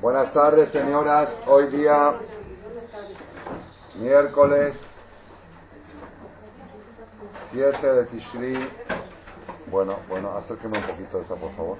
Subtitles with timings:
[0.00, 1.28] Buenas tardes, señoras.
[1.46, 2.14] Hoy día,
[4.00, 4.74] miércoles
[7.52, 8.68] 7 de Tishri.
[9.70, 11.76] Bueno, bueno, acérqueme un poquito de esa, por favor.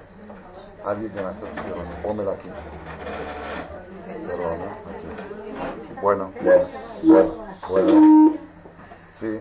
[0.84, 1.56] Alguien que me acerque,
[2.02, 2.48] pónmela aquí.
[4.26, 6.00] Perdón, aquí.
[6.00, 6.68] Bueno, bueno,
[7.02, 7.34] bueno,
[7.68, 8.38] bueno.
[9.18, 9.40] Sí.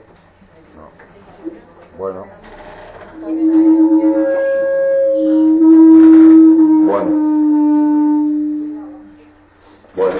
[0.75, 1.97] No.
[1.97, 2.48] Bueno.
[9.99, 10.19] Bueno.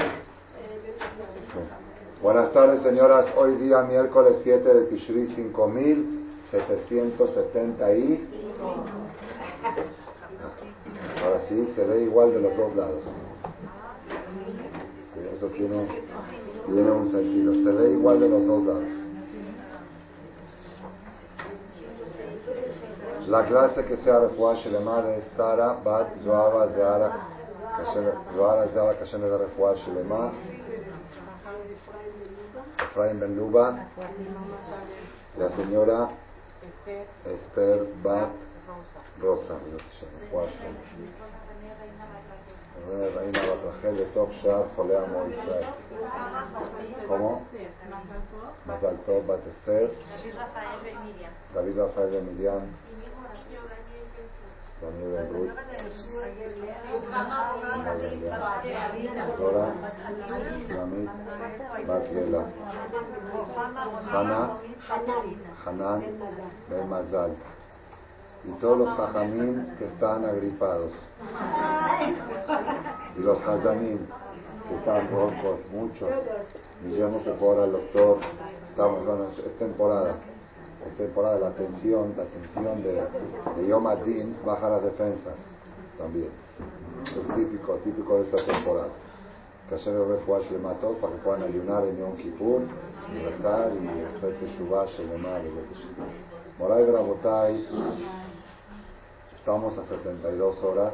[2.22, 3.28] Buenas tardes, señoras.
[3.38, 8.28] Hoy día, miércoles 7 de Tishri, 5770 y...
[11.24, 13.04] Ahora sí, se ve igual de los dos lados.
[15.38, 15.88] Eso tiene,
[16.66, 17.54] tiene un sentido.
[17.54, 18.84] Se ve igual de los dos lados.
[23.30, 27.39] La clase que sea refuá Shelema de Sara Bat Zohava Zahara
[28.36, 30.30] זוהר עזרא קשן את הרפואה השלמה.
[32.84, 33.72] אפרים בן לובה.
[35.38, 36.08] La señora
[37.26, 38.30] אסתר בת
[39.22, 40.80] רוסה, בבקשה, רפואה שלמה.
[43.16, 45.64] ראינה בת רחל לתוך שער חולי עמו ישראל.
[47.08, 47.42] כמו?
[48.68, 49.88] מזל טוב, בת אסתר.
[51.54, 52.72] דוד רפאל ומרים.
[54.82, 55.52] Ben Ruth
[59.38, 59.74] Dora
[64.14, 64.58] Hana
[65.66, 66.04] Hanan
[68.46, 70.92] y todos los jajamim que están agripados
[73.18, 74.00] y los hazanim
[74.70, 76.10] que están rojos, muchos
[77.10, 77.32] no se
[77.66, 78.20] el doctor
[78.70, 79.06] estamos
[79.40, 80.16] es temporada
[80.88, 85.36] es temporada de la tensión la tensión de, de Yom Adin baja las defensas
[85.98, 86.30] también.
[87.06, 88.90] Es típico típico de esta temporada.
[89.70, 92.62] Que refuash le mató para que puedan ayunar en Yom Kippur
[93.14, 95.40] y rezar y hacer Teshuvah Shelemah
[96.58, 97.68] Moray Brabotay
[99.38, 100.94] Estamos a 72 horas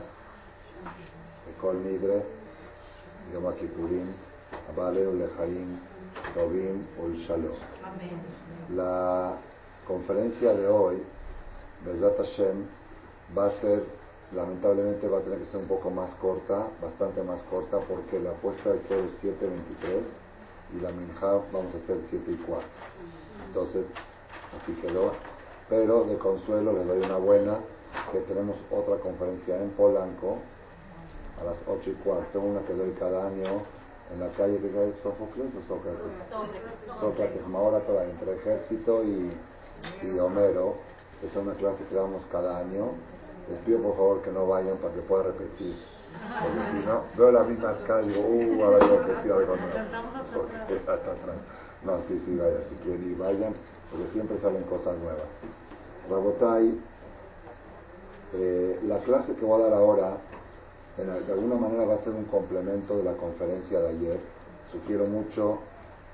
[1.45, 2.23] de Kol Nidre,
[3.33, 4.13] Yom Kippurim,
[4.69, 5.79] Abale Ulejaim,
[6.33, 7.51] Tobim Ul Shalom.
[8.75, 9.37] La
[9.87, 11.01] conferencia de hoy,
[11.85, 12.65] Bezat Hashem,
[13.37, 13.83] va a ser,
[14.35, 18.31] lamentablemente va a tener que ser un poco más corta, bastante más corta, porque la
[18.33, 22.67] puesta del sol es 7.23 y la Minja vamos a hacer 7 y 4.
[23.47, 23.85] Entonces,
[24.61, 25.11] así quedó.
[25.69, 27.57] Pero de consuelo les doy una buena
[28.11, 30.37] que tenemos otra conferencia en Polanco
[31.41, 33.61] a las 8 y cuarto, una que doy cada año
[34.13, 35.99] en la calle de Sófocles o Sócrates.
[36.99, 39.31] Sócrates, ahora toda entre ejército y,
[40.01, 40.75] y Homero.
[41.23, 42.91] es una clase que damos cada año.
[43.49, 45.75] Les pido por favor que no vayan para que pueda repetir.
[46.41, 49.77] Porque si no, veo la misma escala y digo, uh, ahora yo que algo nuevo.
[51.83, 53.53] No, sí, sí, vayan, si quieren ir, vayan,
[53.91, 55.27] porque siempre salen cosas nuevas.
[56.09, 56.79] Rabotai,
[58.33, 60.17] eh, la clase que voy a dar ahora,
[60.97, 64.19] de alguna manera va a ser un complemento de la conferencia de ayer.
[64.71, 65.59] Sugiero mucho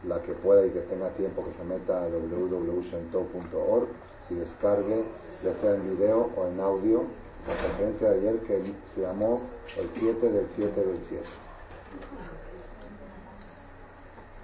[0.07, 3.87] la que pueda y que tenga tiempo que se meta a www.shento.org
[4.29, 5.03] y descargue,
[5.43, 7.03] ya sea en video o en audio,
[7.47, 8.61] la conferencia de ayer que
[8.95, 9.41] se llamó
[9.77, 11.23] el 7 del 7 del 7.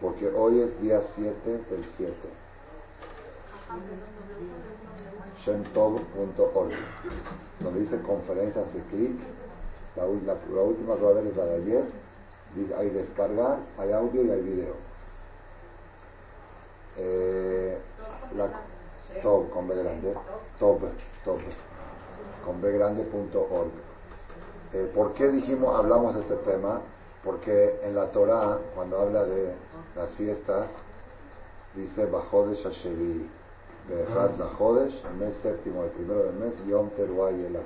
[0.01, 2.13] Porque hoy es día 7 del 7
[5.45, 6.71] shemtov.org,
[7.59, 9.19] donde dice conferencias de clic.
[9.95, 11.83] La, última que va a ver es la de ayer.
[12.77, 14.86] Hay descargar, hay audio y hay video.
[16.97, 17.77] Eh,
[18.35, 18.47] la,
[19.21, 20.13] Tov con B grande,
[20.59, 20.79] Tov,
[21.23, 21.39] Tov,
[22.45, 23.71] con B grande.org.
[24.73, 26.81] Eh, ¿Por qué dijimos, hablamos de este tema?
[27.23, 29.53] Porque en la Torah, cuando habla de
[29.95, 30.67] las fiestas,
[31.75, 33.29] dice Bajó de Shashevi,
[33.89, 37.57] Bejat la Jodesh, el mes séptimo, el primero del mes, Yom Teruay el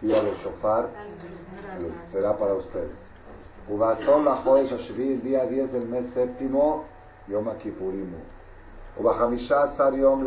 [0.00, 0.88] Día del Shofar,
[2.12, 2.90] será para ustedes.
[3.68, 6.84] Ubatón la Jodesh Ashvi, el día 10 del mes séptimo,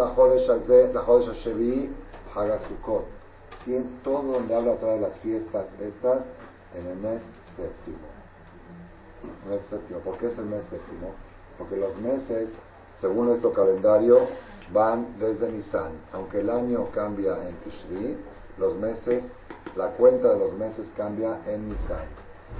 [0.09, 0.49] Jodesh
[1.29, 1.93] Ashvi,
[2.33, 3.05] Hagasukot.
[4.03, 6.21] Todo donde habla todas las fiestas estas
[6.75, 7.21] en el mes.
[10.03, 10.61] ¿Por qué es el mes?
[11.57, 12.49] Porque los meses
[13.03, 14.19] según calendario,
[14.71, 15.07] van
[18.57, 19.23] los meses,
[19.75, 22.07] la cuenta de los meses cambia en Nisan.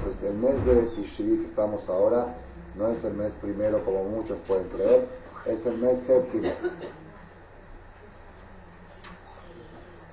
[0.04, 2.36] Pues el mes de Tishri que estamos ahora
[2.76, 5.08] no es el mes primero como muchos pueden creer,
[5.46, 6.52] es el mes séptimo.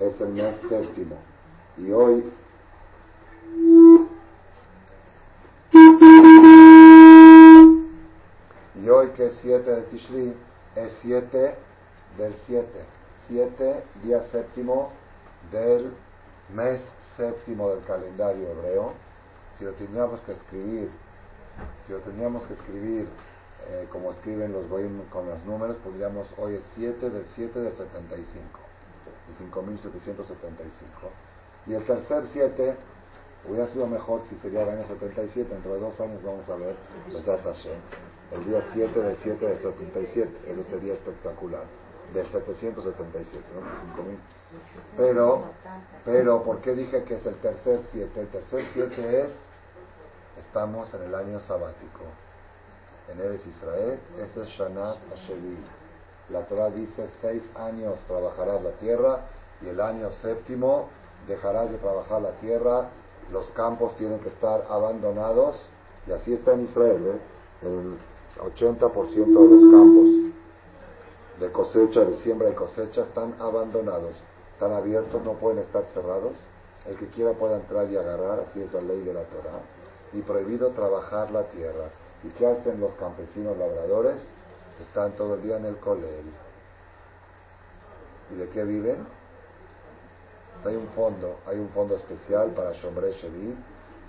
[0.01, 1.17] Es el mes séptimo.
[1.79, 2.33] Y hoy
[8.83, 10.35] y hoy que es 7 de Tishri
[10.77, 11.55] es 7
[12.19, 12.69] del 7.
[13.29, 14.91] 7, día séptimo
[15.53, 15.93] del
[16.53, 16.81] mes
[17.17, 18.93] séptimo del calendario hebreo.
[19.59, 20.91] Si lo tendríamos que escribir
[21.87, 23.07] si lo teníamos que escribir
[23.69, 27.77] eh, como escriben los goyim con los números, podríamos, hoy es 7 del 7 del
[27.77, 28.61] 75,
[29.29, 31.11] de 5775.
[31.67, 32.77] Y el tercer 7
[33.49, 36.77] hubiera sido mejor si sería el año 77, dentro de dos años vamos a ver
[38.33, 41.65] el día 7 del 7 del 77, ese sería espectacular,
[42.15, 43.81] del 777, ¿no?
[43.97, 44.19] 5000.
[44.97, 45.45] Pero,
[46.05, 48.21] pero, ¿por qué dije que es el tercer 7?
[48.21, 49.31] El tercer 7 es,
[50.51, 52.03] estamos en el año sabático.
[53.09, 55.57] En Eres Israel, este es Shanat Ashevi.
[56.31, 59.21] La Torah dice, seis años trabajarás la tierra
[59.63, 60.89] y el año séptimo
[61.29, 62.89] dejarás de trabajar la tierra,
[63.31, 65.55] los campos tienen que estar abandonados,
[66.09, 67.67] y así está en Israel, ¿eh?
[67.67, 67.97] el
[68.53, 70.33] 80% de los campos
[71.39, 74.17] de cosecha, de siembra y cosecha están abandonados,
[74.53, 76.33] están abiertos, no pueden estar cerrados,
[76.89, 79.61] el que quiera pueda entrar y agarrar, así es la ley de la Torah,
[80.13, 81.91] y prohibido trabajar la tierra.
[82.25, 84.17] ¿Y qué hacen los campesinos labradores?
[84.81, 86.25] Están todo el día en el colel.
[88.33, 89.07] ¿Y de qué viven?
[90.65, 93.15] Hay un fondo, hay un fondo especial para Shombre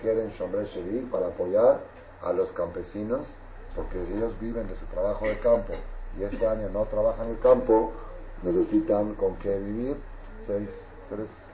[0.02, 0.66] quieren Shombre
[1.10, 1.80] para apoyar
[2.22, 3.26] a los campesinos,
[3.74, 5.72] porque ellos viven de su trabajo de campo
[6.18, 7.92] y este año no trabajan el campo,
[8.42, 9.96] necesitan con qué vivir,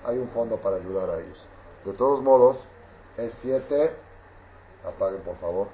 [0.05, 1.39] hay un fondo para ayudar a ellos.
[1.85, 2.56] De todos modos,
[3.17, 3.93] es 7,
[4.85, 5.69] apaguen por favor.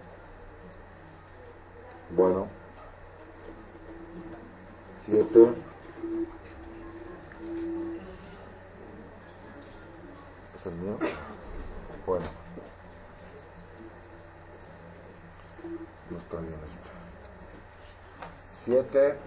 [2.10, 2.48] Bueno.
[5.04, 5.54] Siete.
[10.54, 10.98] ¿Es mío?
[12.06, 12.26] Bueno.
[16.10, 16.90] No está bien esto.
[18.64, 19.18] Siete.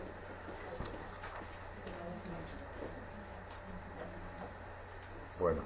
[5.39, 5.61] Bueno.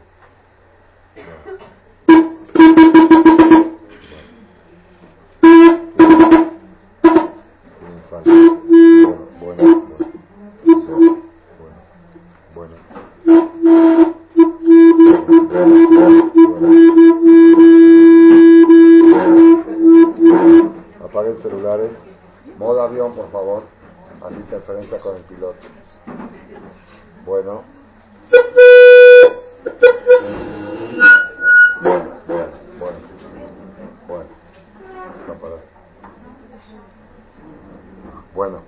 [24.99, 25.57] Con el piloto.
[27.25, 27.63] Bueno.
[31.81, 32.11] Bueno,
[32.77, 32.97] bueno,
[34.07, 34.29] bueno.
[35.39, 35.59] Bueno.
[38.33, 38.61] Bueno.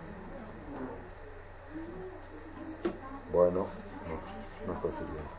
[3.31, 3.67] Bueno,
[4.07, 5.31] no, no está sirviendo.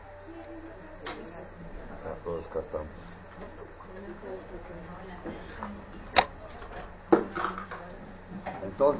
[2.03, 2.87] Ya lo descartamos.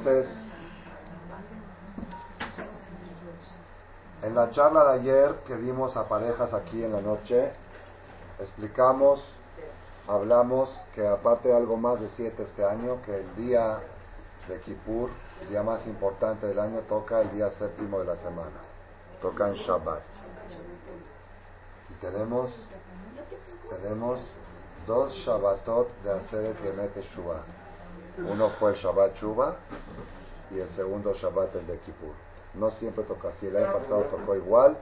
[0.06, 0.30] Entonces,
[4.22, 7.52] En la charla de ayer que dimos a parejas aquí en la noche,
[8.40, 9.22] explicamos,
[10.08, 13.78] hablamos que aparte de algo más de siete este año, que el día
[14.48, 15.10] de Kippur,
[15.42, 18.60] el día más importante del año, toca el día séptimo de la semana,
[19.20, 20.02] toca en Shabbat.
[21.90, 22.50] Y tenemos,
[23.70, 24.18] tenemos
[24.86, 27.65] dos Shabbatot de Aseret Yemet Shuvah.
[28.18, 29.56] Uno fue el Shabbat Shuvah
[30.50, 32.26] y el segundo Shabbat el de Kippur
[32.58, 33.46] no siempre toca así.
[33.46, 34.76] El año pasado tocó igual,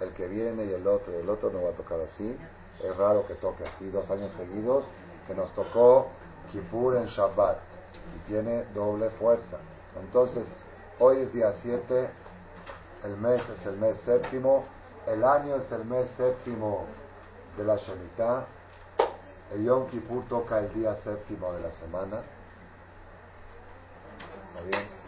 [0.00, 2.36] el que viene y el otro, el otro no va a tocar así.
[2.82, 4.84] Es raro que toque así dos años seguidos,
[5.26, 6.08] que nos tocó
[6.50, 7.58] Kippur en Shabbat
[8.16, 9.58] y tiene doble fuerza.
[10.00, 10.44] Entonces,
[10.98, 12.10] hoy es día 7,
[13.04, 14.64] el mes es el mes séptimo,
[15.06, 16.86] el año es el mes séptimo
[17.56, 18.46] de la Shemitah,
[19.52, 22.22] el Yom Kippur toca el día séptimo de la semana.
[24.64, 25.02] ¿Está bien?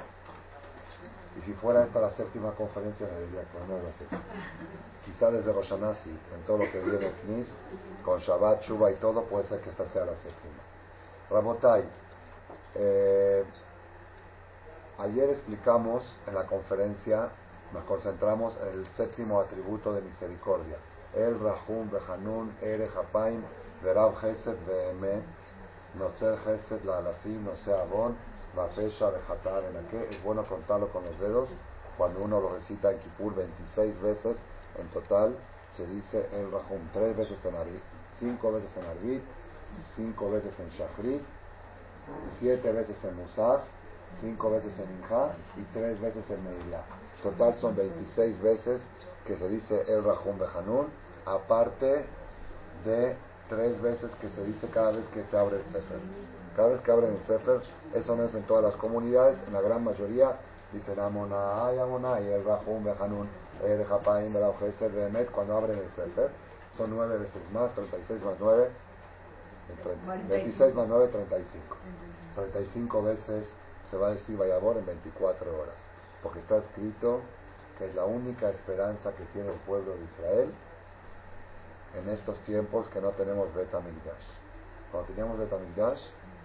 [1.36, 4.22] Y si fuera esta la séptima conferencia, me diría que no es la séptima.
[5.04, 7.46] Quizá desde Roshanasi, en todo lo que viene Knis,
[8.04, 10.62] con Shabbat, Shuba y todo, puede ser que esta sea la séptima.
[11.30, 11.84] Rabotai,
[12.76, 13.44] eh,
[14.98, 17.30] ayer explicamos en la conferencia,
[17.72, 20.76] nos concentramos en el séptimo atributo de misericordia.
[21.14, 23.42] El Rahum, Behanun, Ere, Hapaim,
[23.82, 25.24] Verav, Gesed, Vehemet,
[25.98, 28.16] Noser, Gesed, La Alafim, Noser, Abon,
[28.56, 31.48] la fecha de Hatar en aquel, es bueno contarlo con los dedos,
[31.96, 34.36] cuando uno lo recita en Kippur 26 veces,
[34.78, 35.36] en total
[35.76, 37.82] se dice el Rahum, tres veces en Arbit,
[38.18, 39.22] cinco veces en Arbit,
[39.96, 41.22] cinco veces en Shachrit,
[42.38, 43.62] siete veces en Musaf,
[44.20, 46.84] cinco veces en Inja y tres veces en Meilah.
[47.22, 48.82] Total son 26 veces
[49.26, 50.86] que se dice el Rahum Behanun,
[51.26, 52.04] aparte
[52.84, 53.16] de
[53.48, 55.98] tres veces que se dice cada vez que se abre el Sefer.
[56.56, 57.62] Cada vez que abren el Sefer,
[57.94, 60.36] eso no es en todas las comunidades, en la gran mayoría
[60.72, 63.28] dicen Amonai, Amonai, el Rahum, Behanun,
[63.64, 66.30] el Japaim, el Behemet, cuando abren el Sefer,
[66.76, 68.70] son nueve veces más, 36 más 9,
[70.28, 71.76] 26 más 9, 35.
[72.34, 73.48] 35 veces
[73.90, 75.76] se va a decir Vayabor en 24 horas,
[76.22, 77.20] porque está escrito
[77.78, 80.54] que es la única esperanza que tiene el pueblo de Israel
[81.96, 84.26] en estos tiempos que no tenemos Betamigdash.
[84.90, 86.00] Cuando teníamos Betamigdash,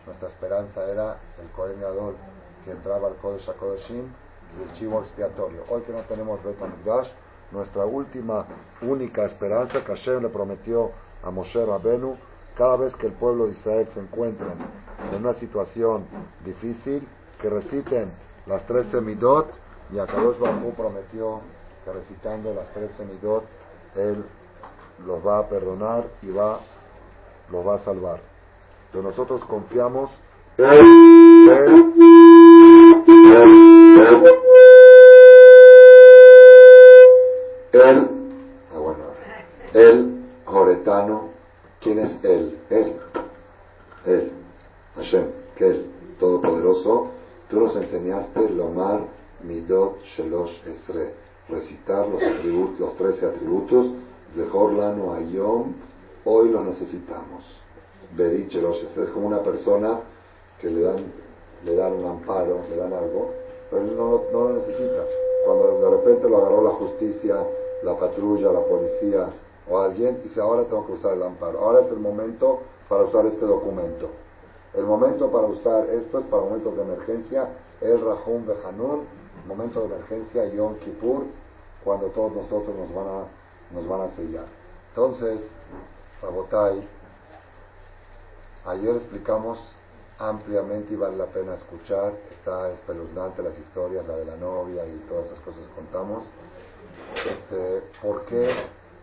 [0.06, 2.16] nuestra esperanza era el Kohen Gadol
[2.66, 4.06] que entraba al Kodesh HaKodeshim
[4.58, 5.64] y el chivo expiatorio.
[5.70, 7.10] Hoy que no tenemos Betamigdash,
[7.52, 8.46] nuestra última,
[8.82, 10.92] única esperanza que Hashem le prometió
[11.24, 12.18] a Moshe Rabenu,
[12.58, 14.48] cada vez que el pueblo de Israel se encuentre
[15.12, 16.06] en una situación
[16.44, 17.08] difícil,
[17.42, 18.12] que reciten
[18.46, 19.50] las tres semidot
[19.92, 20.38] y a Kadosh
[20.76, 21.42] prometió
[21.86, 23.46] que recitando las tres semidot,
[23.96, 24.26] él
[25.06, 26.60] los va a perdonar y va,
[27.50, 28.20] los va a salvar.
[28.92, 30.10] Pero nosotros confiamos
[30.58, 30.66] en
[37.72, 38.10] él,
[38.74, 39.04] ah, bueno,
[39.74, 41.30] el Joretano,
[41.80, 42.58] ¿quién es él?
[42.70, 42.96] Él,
[44.06, 44.32] él,
[44.96, 45.86] Hashem, que es
[46.20, 47.12] Todopoderoso,
[47.50, 49.02] tú nos enseñaste Lomar
[49.44, 51.14] Midot Shelosh Esre,
[51.48, 53.94] recitar los atributos, los trece atributos
[54.36, 55.74] de Jorlano Ayom,
[56.26, 57.44] hoy los necesitamos.
[58.18, 60.00] Esre es como una persona
[60.60, 61.06] que le dan,
[61.64, 63.32] le dan un amparo, le dan algo,
[63.70, 65.04] pero él no, no lo necesita.
[65.46, 67.36] Cuando de repente lo agarró la justicia,
[67.84, 69.30] la patrulla, la policía
[69.70, 71.60] o alguien, dice, ahora tengo que usar el amparo.
[71.60, 74.10] Ahora es el momento para usar este documento.
[74.74, 77.48] El momento para usar esto es para momentos de emergencia,
[77.82, 79.06] el Rahum Behanun,
[79.48, 81.24] momento de emergencia Yom Kippur,
[81.84, 84.46] cuando todos nosotros nos van a, nos van a sellar.
[84.90, 85.42] Entonces,
[86.22, 86.88] Rabotai,
[88.66, 89.60] ayer explicamos
[90.20, 94.98] ampliamente y vale la pena escuchar, está espeluznante las historias, la de la novia y
[95.10, 96.26] todas esas cosas contamos.
[97.26, 98.54] Este, ¿Por qué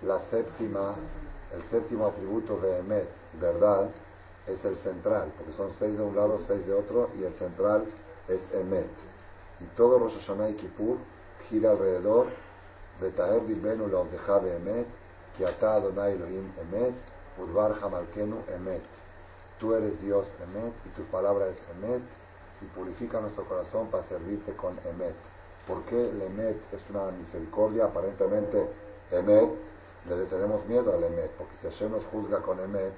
[0.03, 0.95] la séptima,
[1.55, 3.09] el séptimo atributo de Emet,
[3.41, 3.89] verdad,
[4.47, 5.33] es el central?
[5.37, 7.85] Porque son seis de un lado, seis de otro, y el central
[8.29, 8.87] es Emet.
[9.61, 10.99] Y todo Rosh Hashanah y Kippur
[11.49, 12.27] gira alrededor
[13.01, 14.87] de Taher Dibenu la Emet,
[15.47, 16.95] ata Adonai Elohim Emet,
[17.39, 18.96] Udvar Hamalkenu Emet.
[19.59, 22.03] Tú eres Dios Emet y tu palabra es Emet
[22.61, 25.15] y purifica nuestro corazón para servirte con Emet.
[25.67, 27.87] ¿Por qué el Emet es una misericordia?
[27.87, 28.69] Aparentemente,
[29.11, 29.51] Emet,
[30.09, 32.93] le tenemos miedo al Emet, porque si Hashem nos juzga con Emet,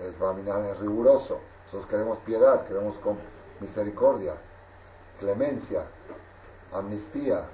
[0.00, 1.38] es Baminan, es riguroso.
[1.66, 3.18] Nosotros queremos piedad, queremos con
[3.60, 4.34] misericordia,
[5.18, 5.84] clemencia,
[6.72, 7.44] amnistía,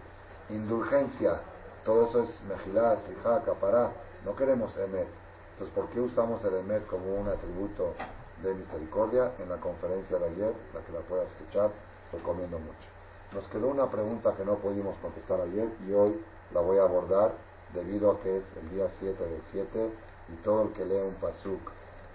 [0.49, 1.41] indulgencia.
[1.85, 3.91] Todo eso es Mejilá, Sijá, Capará.
[4.25, 5.26] No queremos Emet.
[5.57, 7.95] Entonces, ¿por qué usamos el Emet como un atributo
[8.43, 9.33] de misericordia?
[9.39, 11.71] En la conferencia de ayer, la que la pueda escuchar,
[12.13, 12.87] recomiendo mucho.
[13.33, 16.21] Nos quedó una pregunta que no pudimos contestar ayer y hoy
[16.53, 17.33] la voy a abordar
[17.73, 19.91] debido a que es el día 7 del 7
[20.29, 21.61] y todo el que lee un pasuk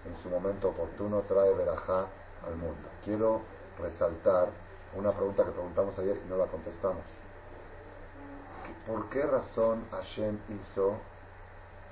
[0.06, 2.06] en su momento oportuno trae verajá
[2.46, 2.90] al mundo.
[3.04, 3.42] Quiero
[3.80, 4.50] resaltar
[4.96, 7.04] una pregunta que preguntamos ayer y no la contestamos.
[8.86, 10.94] ¿Por qué razón Hashem hizo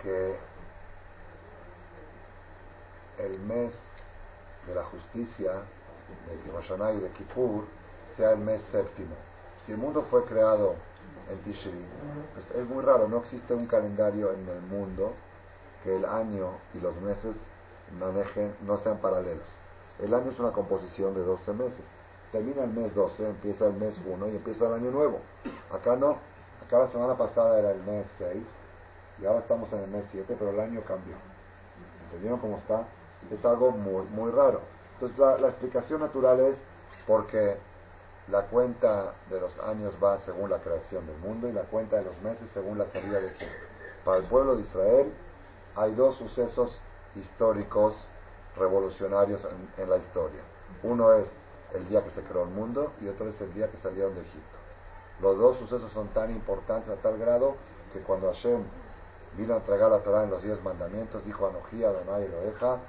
[0.04, 0.38] que
[3.20, 3.72] el mes
[4.68, 5.52] de la justicia
[6.28, 7.66] de Rosh y de Kippur
[8.16, 9.16] sea el mes séptimo.
[9.66, 10.76] Si el mundo fue creado
[11.30, 11.86] en Tishri,
[12.34, 15.14] pues es muy raro, no existe un calendario en el mundo
[15.84, 17.36] que el año y los meses
[18.00, 19.46] manejen, no sean paralelos.
[20.00, 21.84] El año es una composición de 12 meses.
[22.32, 25.20] Termina el mes 12, empieza el mes 1 y empieza el año nuevo.
[25.72, 26.18] Acá no,
[26.66, 28.38] acá la semana pasada era el mes 6
[29.22, 31.16] y ahora estamos en el mes 7, pero el año cambió.
[32.06, 32.86] ¿Entendieron cómo está?
[33.32, 34.62] Es algo muy, muy raro.
[34.94, 36.58] Entonces la, explicación natural es
[37.08, 37.58] porque
[38.28, 42.06] la cuenta de los años va según la creación del mundo y la cuenta de
[42.06, 43.66] los meses según la salida de Egipto.
[44.04, 45.14] Para el pueblo de Israel
[45.76, 46.78] hay dos sucesos
[47.16, 47.96] históricos
[48.58, 49.42] revolucionarios
[49.78, 50.42] en, la historia.
[50.84, 51.26] Uno es
[51.74, 54.22] el día que se creó el mundo y otro es el día que salieron de
[54.22, 54.58] Egipto.
[55.22, 57.56] Los dos sucesos son tan importantes a tal grado
[57.94, 58.64] que cuando Hashem
[59.38, 62.80] vino a entregar la Torah en los diez mandamientos, dijo a Anoji, Adonai Eloheja,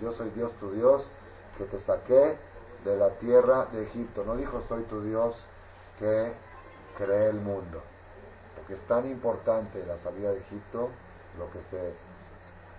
[0.00, 1.04] Yo soy Dios tu Dios,
[1.56, 2.36] que te saqué
[2.84, 4.24] de la tierra de Egipto.
[4.24, 5.36] No dijo soy tu Dios
[5.98, 6.32] que
[6.98, 7.82] cree el mundo.
[8.56, 10.90] Porque es tan importante la salida de Egipto,
[11.38, 11.94] lo que se,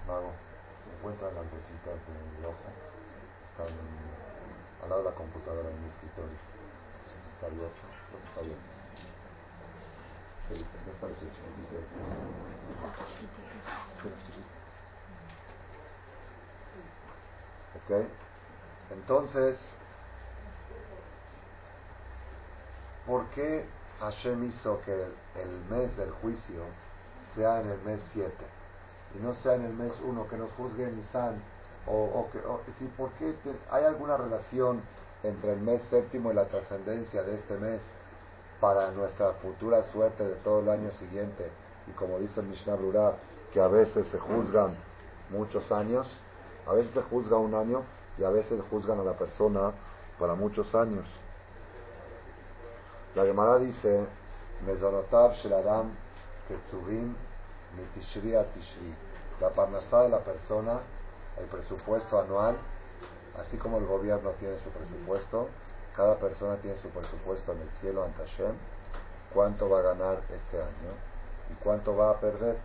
[0.07, 0.31] mago,
[0.83, 1.95] se encuentran las visitas
[2.41, 2.55] de ojo,
[3.51, 3.73] están
[4.83, 6.37] al lado de la computadora en mi escritorio.
[7.35, 7.81] Está abierto,
[8.29, 8.57] está bien.
[10.49, 11.07] Sí, ya está
[17.89, 18.07] hecho.
[18.91, 19.57] Entonces,
[23.05, 23.65] ¿por qué
[23.99, 26.63] Hashem hizo que el mes del juicio
[27.35, 28.31] sea en el mes 7
[29.15, 31.41] y no sea en el mes 1 que nos juzgue Nisan?
[31.85, 32.61] O, o,
[32.97, 33.35] ¿por qué
[33.69, 34.81] hay alguna relación
[35.23, 37.81] entre el mes séptimo y la trascendencia de este mes
[38.61, 41.49] para nuestra futura suerte de todo el año siguiente?
[41.87, 43.15] Y como dice el Mishnah Brura,
[43.51, 44.77] que a veces se juzgan
[45.29, 46.09] muchos años,
[46.67, 47.83] a veces se juzga un año
[48.17, 49.71] y a veces juzgan a la persona
[50.19, 51.05] para muchos años.
[53.15, 54.05] La Gemara dice,
[54.65, 55.91] Mezorotav Sheladam
[56.47, 57.15] Ketzuvim
[57.77, 58.95] Mitishri a Tishri.
[59.39, 60.79] La parnasá de la persona,
[61.37, 62.55] el presupuesto anual,
[63.39, 65.49] así como el gobierno tiene su presupuesto,
[65.95, 68.53] cada persona tiene su presupuesto en el cielo ante Hashem,
[69.33, 70.93] cuánto va a ganar este año
[71.51, 72.57] y cuánto va a perder.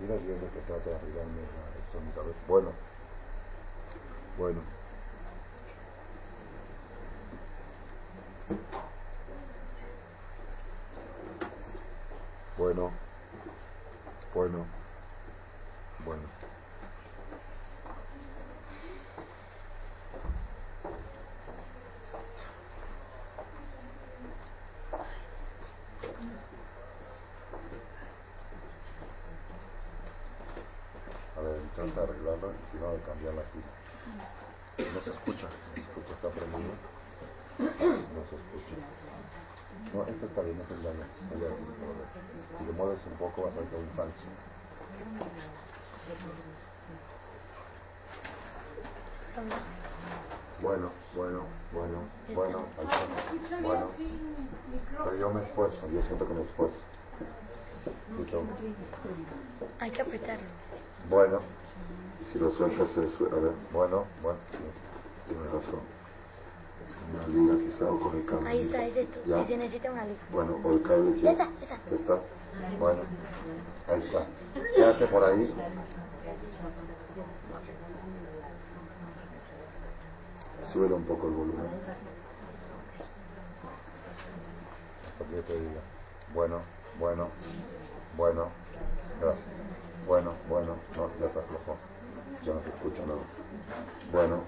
[0.00, 1.42] Mira bien que trata de arreglarme
[2.06, 2.40] mi cabeza.
[2.46, 2.74] Bueno,
[4.36, 4.62] bueno.
[12.56, 13.00] Bueno,
[14.34, 14.68] bueno,
[15.98, 16.39] bueno.
[31.80, 33.64] A ver, intenta arreglarlo y si no, de cambiar la pila.
[34.92, 36.74] No se escucha, escucha, está prendido.
[38.14, 38.76] No se escucha.
[39.92, 40.92] No, esto está bien, este es la
[42.58, 44.28] Si lo mueves un poco vas a ver un falso.
[50.60, 52.68] Bueno, bueno, bueno, bueno,
[53.62, 53.92] bueno.
[55.04, 56.76] Pero yo me esfuerzo, yo siento que me esfuerzo.
[59.80, 60.48] Hay que apretarlo.
[61.08, 61.42] Bueno,
[62.32, 63.36] si lo sueltas se suelta.
[63.36, 64.38] A ver, bueno, bueno,
[65.28, 65.80] tiene razón.
[67.12, 68.48] Una liga quizá o con el cable.
[68.48, 69.20] Ahí está, es esto.
[69.26, 69.42] ¿Ya?
[69.42, 70.20] Si se necesita una liga.
[70.32, 71.26] Bueno, o el cable aquí.
[71.26, 71.94] Esa, esa.
[71.94, 72.20] ¿Está?
[72.78, 73.02] Bueno,
[73.88, 74.26] ahí está.
[74.74, 75.54] Quédate por ahí.
[80.72, 81.66] Súbele un poco el volumen.
[85.06, 85.80] Hasta que yo te diga.
[86.32, 86.62] Bueno,
[86.98, 87.28] bueno,
[88.16, 88.48] bueno.
[89.20, 89.46] Gracias.
[90.10, 90.74] Bueno, bueno.
[90.96, 91.76] No, ya se aflojó.
[92.42, 93.22] Ya no se escucha nada.
[94.10, 94.42] Bueno.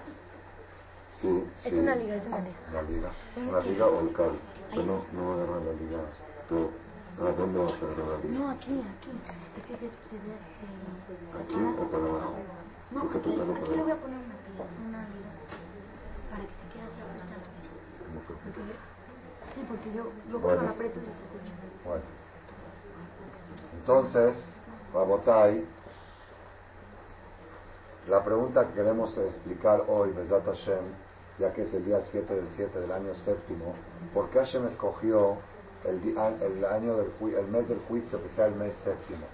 [1.21, 1.79] Sí, Es sí.
[1.79, 2.59] una liga, es una liga.
[2.69, 3.11] Una liga.
[3.37, 4.39] Una liga o el cable.
[4.71, 5.99] Pero no, no agarra la liga.
[6.49, 6.67] Tú.
[7.15, 8.39] ¿A dónde vas a agarrar la liga?
[8.39, 9.11] No, aquí, aquí.
[9.55, 9.87] Es que se.
[11.31, 12.35] ¿Aquí o para abajo?
[12.91, 15.31] No, ¿Por qué aquí, aquí le voy a poner una liga, una liga.
[16.27, 17.39] Para que se quede apretado.
[18.03, 18.33] ¿Cómo que?
[18.35, 18.63] Porque,
[19.55, 20.41] sí, porque yo, yo Bueno.
[20.43, 21.55] cuando la aprieto ya se escucha.
[21.87, 22.03] Bueno.
[23.79, 24.52] Entonces,
[24.93, 25.65] Rabotai,
[28.09, 30.83] la pregunta que queremos explicar hoy, Besat Hashem,
[31.39, 33.73] ya que es el día 7 del 7 del año séptimo,
[34.13, 35.37] ¿por qué Hashem escogió
[35.85, 39.25] el, di- a- el año del mes del juicio que sea el mes séptimo?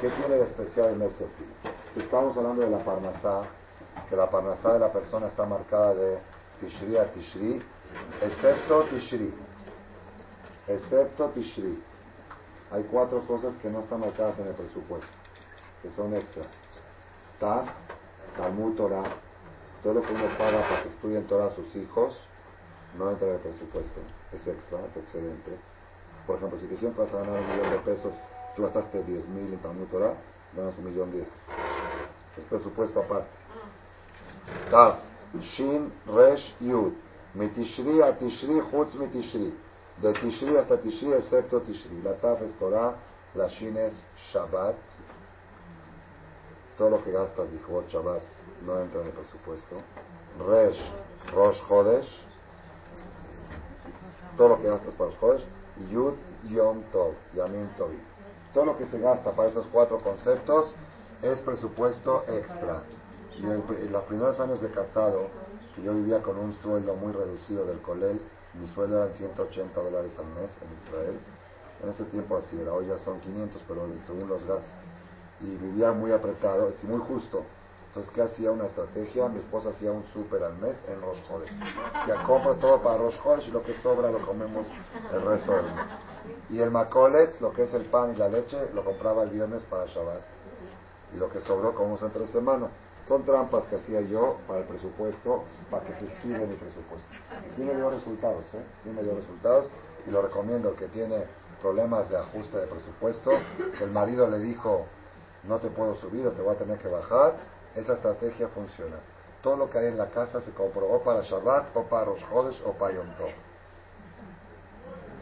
[0.00, 1.50] ¿Qué tiene de especial el mes séptimo?
[1.96, 3.42] Estamos hablando de la Parnasá,
[4.08, 6.18] que la Parnasá de la persona está marcada de
[6.60, 7.60] Tishri a Tishri,
[8.22, 9.34] excepto Tishri,
[10.68, 11.82] excepto Tishri.
[12.70, 15.08] Hay cuatro cosas que no están marcadas en el presupuesto,
[15.82, 16.46] que son extras.
[17.40, 17.64] Tav,
[18.36, 22.16] Talmud todo lo que uno paga para que estudien Torah sus hijos,
[22.98, 24.00] no entra en el presupuesto,
[24.32, 25.56] es extra, es excedente.
[26.26, 28.12] Por ejemplo, si tú siempre vas a ganar un millón de pesos,
[28.56, 29.86] tú gastaste 10 mil en Talmud
[30.56, 31.28] ganas un millón diez.
[32.36, 33.28] Es presupuesto aparte.
[34.70, 34.96] Tav,
[35.40, 36.92] Shin, Resh, Yud,
[37.34, 39.54] Mitishri a Tishri, Chutz Mitishri.
[40.00, 42.00] De Tishri hasta Tishri, excepto Tishri.
[42.02, 42.94] La Tav es Torah,
[43.34, 43.92] la Shin es
[44.32, 44.76] Shabbat.
[46.76, 48.22] Todo lo que gastas, dijo Shabbat,
[48.64, 49.76] no entra en el presupuesto.
[50.46, 50.78] Resh,
[51.34, 52.08] Rosh Chodesh.
[54.36, 55.44] Todo lo que gastas para los Chodesh.
[55.78, 56.14] Y Yud,
[56.48, 58.00] Yom Tov, Yamim Tovim.
[58.54, 60.76] Todo lo que se gasta para esos cuatro conceptos
[61.22, 62.84] es presupuesto extra.
[63.36, 65.26] Y en, en los primeros años de casado,
[65.74, 68.20] que yo vivía con un sueldo muy reducido del colel,
[68.58, 71.18] mi sueldo eran 180 dólares al mes en Israel.
[71.82, 74.64] En ese tiempo así era, hoy ya son 500, pero según los gastos.
[75.40, 77.44] Y vivía muy apretado, es muy justo.
[77.88, 78.50] Entonces, ¿qué hacía?
[78.50, 79.28] Una estrategia.
[79.28, 81.18] Mi esposa hacía un súper al mes en Rosh.
[82.06, 84.66] Ya compro todo para Rosh y lo que sobra lo comemos
[85.12, 85.84] el resto del mes.
[86.50, 89.62] Y el macolet, lo que es el pan y la leche, lo compraba el viernes
[89.70, 90.20] para Shabbat.
[91.14, 92.68] Y lo que sobró comemos entre semana.
[93.08, 97.08] Son trampas que hacía yo para el presupuesto, para que se estire mi presupuesto.
[97.56, 98.62] Sí me dio resultados, ¿eh?
[98.84, 99.66] Sí me dio resultados
[100.06, 100.68] y lo recomiendo.
[100.68, 101.24] El que tiene
[101.62, 103.30] problemas de ajuste de presupuesto,
[103.80, 104.84] el marido le dijo,
[105.44, 107.36] no te puedo subir o te voy a tener que bajar,
[107.74, 108.96] esa estrategia funciona.
[109.42, 112.22] Todo lo que hay en la casa se compró o para Shabbat, o para los
[112.24, 113.30] Jodes, o para Yom Tov.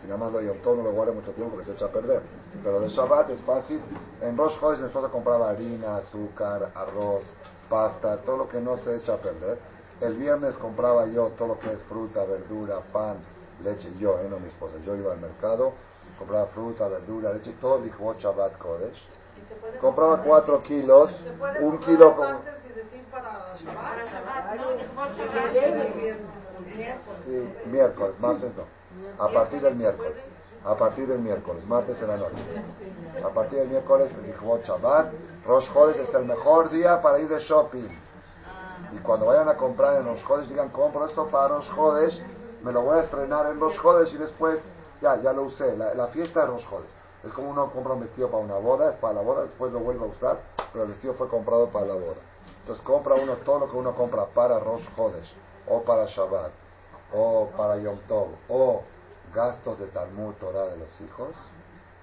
[0.00, 1.92] Si nada más lo Yom Tov no lo guarda mucho tiempo porque se echa a
[1.92, 2.22] perder.
[2.64, 3.80] Pero de Shabbat es fácil.
[4.22, 7.22] En Rosh mi esposa compraba harina, azúcar, arroz,
[7.68, 9.58] pasta, todo lo que no se echa a perder.
[10.00, 13.16] El viernes compraba yo todo lo que es fruta, verdura, pan,
[13.64, 13.90] leche.
[13.98, 14.74] Yo, eh, no mi esposa.
[14.84, 15.72] Yo iba al mercado,
[16.18, 19.08] compraba fruta, verdura, leche, todo dijo Shabbat Kodesh.
[19.80, 21.10] Compraba cuatro kilos,
[21.60, 22.38] un kilo con...
[27.24, 29.24] Sí, miércoles, martes no.
[29.24, 30.14] A partir del miércoles.
[30.66, 32.42] A partir del miércoles, martes en la noche.
[33.24, 35.12] A partir del miércoles, dijo Shabbat,
[35.46, 37.86] Rosh Chodesh es el mejor día para ir de shopping.
[38.92, 42.20] Y cuando vayan a comprar en Rosh Chodesh, digan, compro esto para Rosh Chodesh,
[42.64, 44.58] me lo voy a estrenar en Rosh Chodesh y después,
[45.00, 45.76] ya, ya lo usé.
[45.76, 46.90] La, fiesta de Rosh Chodesh.
[47.22, 49.78] Es como uno compra un vestido para una boda, es para la boda, después lo
[49.78, 50.40] vuelve a usar,
[50.72, 52.16] pero el vestido fue comprado para la boda.
[52.62, 55.32] Entonces compra uno todo lo que uno compra para Rosh Chodesh,
[55.68, 56.50] o para Shabbat,
[57.14, 58.82] o para Yom Tov, o
[59.36, 61.28] gastos de Talmud Torah de los hijos,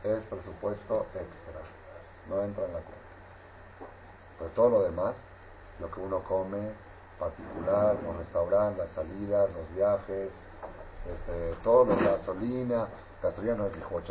[0.04, 1.62] es presupuesto extra.
[2.30, 3.04] No entra en la cuenta.
[4.38, 5.16] Pero todo lo demás,
[5.80, 6.70] lo que uno come,
[7.20, 10.30] particular, los restaurantes, las salidas, los viajes,
[11.12, 12.88] este, todo lo gasolina,
[13.22, 14.02] gasolina no es hijo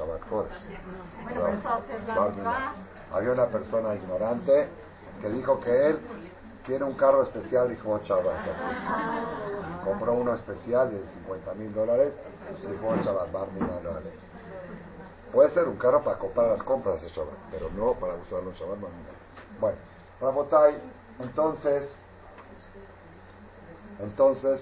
[3.13, 4.69] Había una persona ignorante
[5.21, 6.01] que dijo que él
[6.67, 8.35] quiere un carro especial dijo Shabbat.
[9.85, 12.13] Compró uno especial de 50 mil dólares,
[15.33, 18.57] Puede ser un carro para comprar las compras de Shabbat, pero no para usarlo en
[18.57, 18.79] Shabbat.
[19.61, 19.79] Bueno,
[20.21, 20.79] Rabotai,
[21.21, 21.89] entonces,
[24.01, 24.61] entonces,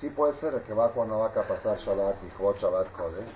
[0.00, 3.28] sí puede ser que va cuando va a pasar Shabbat y Shabbat Kodesh,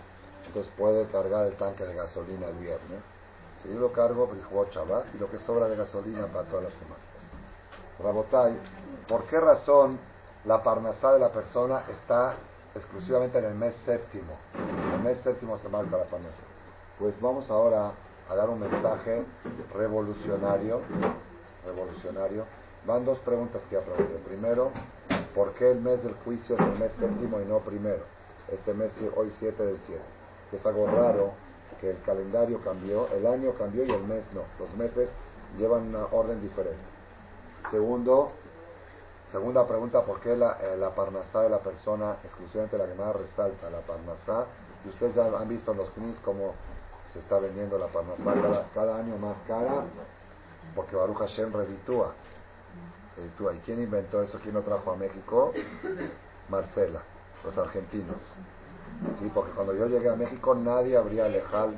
[0.46, 3.02] entonces puede cargar el tanque de gasolina el viernes.
[3.62, 6.70] Si yo lo cargo, Brijot Shabbat, y lo que sobra de gasolina para toda la
[6.70, 7.02] semana.
[8.02, 8.58] Rabotai,
[9.06, 9.98] ¿por qué razón
[10.46, 12.36] la parnasá de la persona está
[12.80, 14.32] exclusivamente en el mes séptimo?
[14.54, 16.42] En el mes séptimo se marca la parnasá.
[16.98, 17.92] Pues vamos ahora
[18.28, 19.22] a dar un mensaje
[19.74, 20.80] revolucionario.
[21.66, 22.44] Revolucionario.
[22.86, 24.14] Van dos preguntas que aprendí.
[24.26, 24.70] Primero,
[25.34, 28.02] ¿por qué el mes del juicio es el mes séptimo y no primero?
[28.50, 30.02] Este mes, hoy 7 del 7.
[30.52, 31.32] Es algo raro
[31.80, 34.42] que el calendario cambió, el año cambió y el mes no.
[34.58, 35.08] Los meses
[35.58, 36.78] llevan una orden diferente.
[37.70, 38.32] Segundo,
[39.30, 43.14] segunda pregunta, ¿por qué la, eh, la parnasá de la persona, exclusivamente la que más
[43.14, 44.46] resalta, la parnasá?
[44.84, 46.54] Y ustedes ya han visto en los knis cómo
[47.12, 49.84] se está vendiendo la parnasá cada, año más cara,
[50.74, 52.14] porque Baruch Hashem reditúa.
[53.18, 54.38] ¿Y quién inventó eso?
[54.42, 55.52] ¿Quién lo trajo a México?
[56.48, 57.02] Marcela,
[57.44, 58.16] los argentinos.
[59.20, 61.72] Sí, porque cuando yo llegué a México nadie habría alejado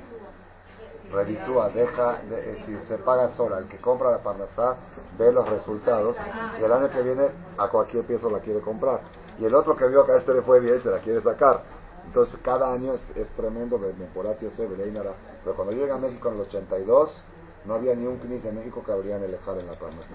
[1.13, 4.77] reditúa, deja, de, si se paga sola, el que compra la parnasá
[5.19, 6.17] ve los resultados
[6.59, 9.01] y el año que viene a cualquier pieza la quiere comprar.
[9.39, 11.63] Y el otro que vio que a este le fue bien se la quiere sacar.
[12.07, 17.25] Entonces cada año es, tremendo, pero cuando yo llegué a México en el 82
[17.65, 20.15] no había ni un knis en México que abrían el ejal en la parnasá.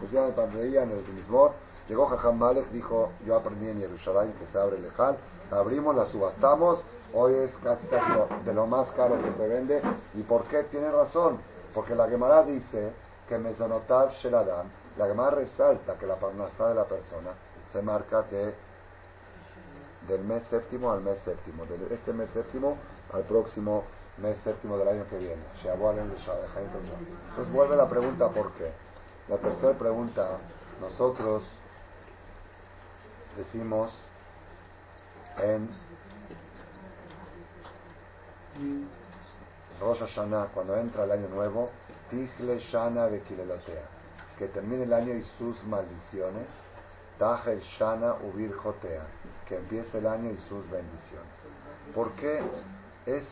[0.00, 1.54] Pusieron el parnasá en el mismo
[1.88, 5.16] llegó Jajam Malek, dijo, yo aprendí en Jerusalén que se abre el ejal,
[5.50, 6.80] abrimos, la subastamos
[7.14, 8.10] Hoy es casi, casi
[8.44, 9.80] de lo más caro que se vende.
[10.14, 10.64] ¿Y por qué?
[10.64, 11.38] Tiene razón.
[11.72, 12.92] Porque la Gemara dice
[13.28, 14.66] que Mesonotav Sheladam,
[14.98, 17.30] la Gemara resalta que la parnasá de la persona
[17.72, 18.54] se marca de,
[20.08, 22.76] del mes séptimo al mes séptimo, de este mes séptimo
[23.12, 23.84] al próximo
[24.18, 25.42] mes séptimo del año que viene.
[25.64, 28.70] Entonces vuelve la pregunta ¿por qué?
[29.28, 30.38] La tercera pregunta,
[30.80, 31.42] nosotros
[33.36, 33.92] decimos
[35.42, 35.68] en
[39.80, 41.70] Rosh Hashanah, cuando entra el año nuevo,
[42.10, 43.82] Tichle Shana Bekilelotea,
[44.38, 46.46] que termine el año y sus maldiciones,
[47.18, 49.06] Tajel Shana Ubir Jotea,
[49.48, 51.32] que empiece el año y sus bendiciones.
[51.94, 52.40] ¿Por qué?
[53.06, 53.24] Es,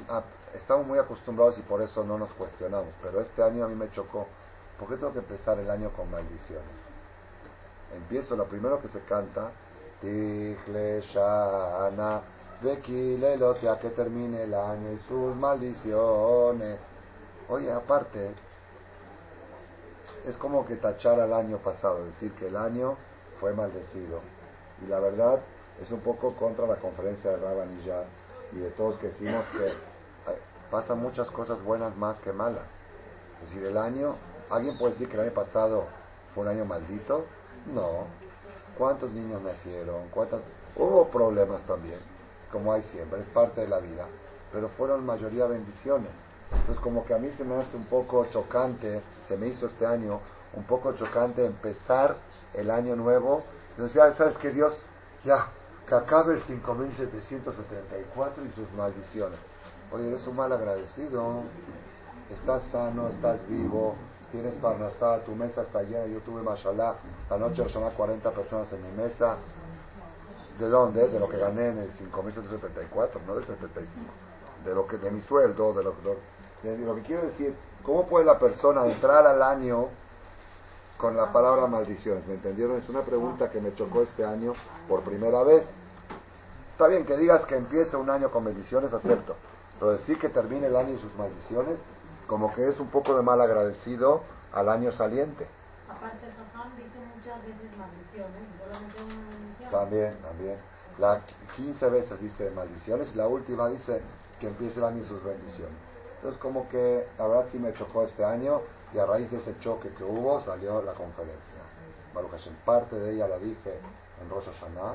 [0.55, 3.91] estamos muy acostumbrados y por eso no nos cuestionamos, pero este año a mí me
[3.91, 4.27] chocó.
[4.79, 6.65] ¿Por qué tengo que empezar el año con maldiciones?
[7.95, 9.53] Empiezo, lo primero que se canta,
[10.01, 12.23] Tichle Shana
[12.65, 16.79] a que termine el año y sus maldiciones.
[17.49, 18.31] Oye, aparte,
[20.25, 22.97] es como que tachar al año pasado, decir que el año
[23.41, 24.21] fue maldecido.
[24.85, 25.41] Y la verdad
[25.83, 28.05] es un poco contra la conferencia de Rabanillar
[28.53, 29.73] y de todos que decimos que
[30.71, 32.67] pasan muchas cosas buenas más que malas.
[33.43, 34.15] Es decir, el año,
[34.51, 35.87] ¿alguien puede decir que el año pasado
[36.33, 37.25] fue un año maldito?
[37.67, 38.07] No.
[38.79, 40.09] ¿Cuántos niños nacieron?
[40.11, 40.41] ¿Cuántas?
[40.77, 42.12] Hubo problemas también
[42.53, 44.07] como hay siempre, es parte de la vida,
[44.53, 46.11] pero fueron mayoría bendiciones.
[46.53, 49.87] Entonces como que a mí se me hace un poco chocante, se me hizo este
[49.87, 50.21] año
[50.55, 52.17] un poco chocante empezar
[52.55, 53.43] el año nuevo.
[53.71, 54.77] Entonces ya sabes que Dios,
[55.25, 55.49] ya,
[55.89, 59.39] que acabe el 5774 y sus maldiciones.
[59.91, 61.43] Oye, eres un mal agradecido.
[62.31, 63.95] Estás sano, estás vivo,
[64.31, 66.07] tienes parnasá, tu mesa está llena.
[66.07, 66.95] Yo tuve, mashallah,
[67.29, 69.37] la noche a 40 personas en mi mesa.
[70.59, 71.09] ¿De dónde?
[71.09, 74.13] De lo que gané en el 5774, no del 75.
[74.65, 75.95] De lo que de mi sueldo, de lo,
[76.63, 79.89] de lo que quiero decir, ¿cómo puede la persona entrar al año
[80.99, 82.27] con la palabra maldiciones?
[82.27, 82.77] ¿Me entendieron?
[82.77, 84.53] Es una pregunta que me chocó este año
[84.89, 85.65] por primera vez.
[86.73, 89.37] Está bien que digas que empiece un año con bendiciones, acepto.
[89.79, 91.79] Pero decir que termine el año y sus maldiciones,
[92.27, 95.47] como que es un poco de mal agradecido al año saliente.
[95.93, 98.43] Aparte, dice muchas veces maldiciones,
[99.61, 100.57] una También, también.
[100.99, 101.21] La
[101.57, 104.01] 15 veces dice maldiciones y la última dice
[104.41, 105.77] que empiece el año sus bendiciones.
[106.17, 108.63] Entonces, como que la verdad sí me chocó este año
[108.95, 111.63] y a raíz de ese choque que hubo salió la conferencia.
[112.15, 113.81] Baruch Hashem, parte de ella la dije
[114.23, 114.95] en Rosh Hashanah,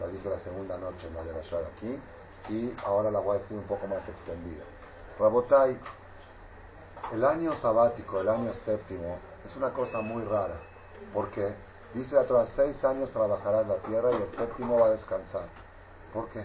[0.00, 1.98] la dije la segunda noche en la de aquí,
[2.48, 4.64] y ahora la voy a decir un poco más extendida.
[5.18, 5.78] Rabotai,
[7.12, 10.56] el año sabático, el año séptimo, es una cosa muy rara,
[11.12, 11.54] porque
[11.94, 15.48] dice a todas seis años trabajarás la tierra y el séptimo va a descansar.
[16.12, 16.44] ¿Por qué?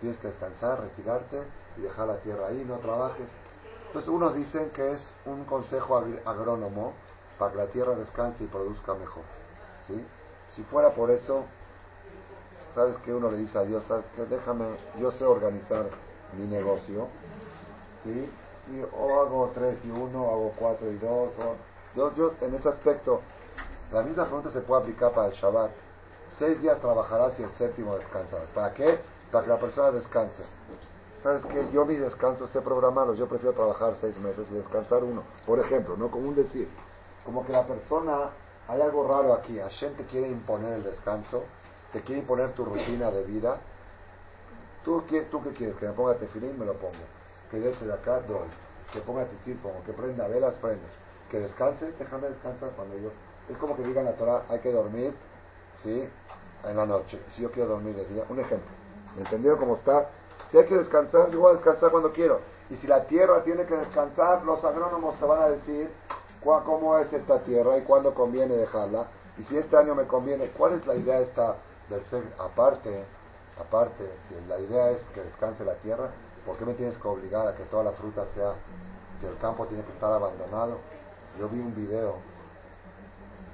[0.00, 1.42] Tienes que descansar, retirarte
[1.76, 3.26] y dejar la tierra ahí, no trabajes.
[3.86, 6.92] Entonces unos dicen que es un consejo agrónomo
[7.38, 9.22] para que la tierra descanse y produzca mejor.
[9.86, 10.04] ¿sí?
[10.54, 11.44] Si fuera por eso,
[12.74, 13.14] ¿sabes qué?
[13.14, 14.24] Uno le dice a Dios, ¿sabes qué?
[14.26, 15.86] Déjame, yo sé organizar
[16.36, 17.08] mi negocio.
[18.04, 18.30] ¿sí?
[18.98, 21.30] o hago tres y uno, hago cuatro y dos.
[21.96, 23.22] Yo, yo en ese aspecto,
[23.90, 25.70] la misma pregunta se puede aplicar para el Shabbat.
[26.38, 28.50] Seis días trabajarás y el séptimo descansarás.
[28.50, 29.00] ¿Para qué?
[29.32, 30.42] Para que la persona descanse.
[31.22, 31.66] ¿Sabes qué?
[31.72, 33.16] Yo mis descansos sé programarlos.
[33.16, 35.22] Yo prefiero trabajar seis meses y descansar uno.
[35.46, 36.68] Por ejemplo, no como un decir.
[37.24, 38.30] Como que la persona,
[38.68, 39.58] hay algo raro aquí.
[39.58, 41.44] Hashem te quiere imponer el descanso,
[41.94, 43.56] te quiere imponer tu rutina de vida.
[44.84, 45.76] ¿Tú qué, tú qué quieres?
[45.76, 46.58] ¿Que me ponga tefilín?
[46.58, 46.92] Me lo pongo.
[47.50, 48.48] Que deje de acá, doy.
[48.92, 49.82] Que ponga tefilín, pongo.
[49.86, 51.05] Que prenda velas, prende.
[51.30, 53.10] Que descanse, déjame descansar cuando yo...
[53.48, 55.14] Es como que digan la Torah, hay que dormir,
[55.82, 56.08] ¿sí?
[56.64, 57.20] En la noche.
[57.30, 58.24] Si yo quiero dormir de día.
[58.28, 58.68] Un ejemplo.
[59.14, 60.08] ¿Me entendieron cómo está?
[60.50, 62.40] Si hay que descansar, yo voy a descansar cuando quiero.
[62.70, 65.90] Y si la tierra tiene que descansar, los agrónomos te van a decir
[66.42, 69.06] cómo es esta tierra y cuándo conviene dejarla.
[69.38, 71.56] Y si este año me conviene, ¿cuál es la idea esta
[71.90, 73.04] del ser aparte?
[73.60, 76.10] Aparte, si la idea es que descanse la tierra,
[76.44, 78.54] ¿por qué me tienes que obligar a que toda la fruta sea,
[79.20, 80.78] que el campo tiene que estar abandonado?
[81.38, 82.16] Yo vi un video,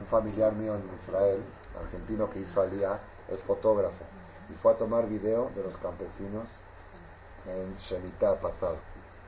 [0.00, 1.42] un familiar mío en Israel,
[1.80, 4.04] argentino que hizo alía, es fotógrafo,
[4.50, 6.46] y fue a tomar video de los campesinos
[7.46, 8.76] en Shemitah pasado.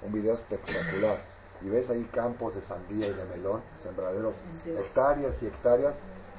[0.03, 1.19] Un video espectacular.
[1.63, 4.35] Y ves ahí campos de sandía y de melón, sembraderos,
[4.67, 5.95] hectáreas y hectáreas.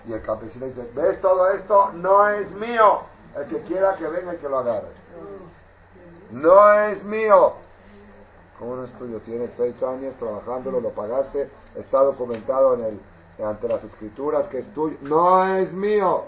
[0.08, 1.92] Y el campesino dice, ¿ves todo esto?
[1.94, 3.02] No es mío.
[3.36, 4.92] El que quiera que venga y que lo agarre.
[6.32, 7.54] No es mío.
[8.60, 9.20] ¿Cómo no es tuyo?
[9.22, 14.74] Tienes seis años trabajándolo, lo pagaste, está documentado en el, ante las escrituras que es
[14.74, 14.98] tuyo.
[15.02, 16.24] No es mío.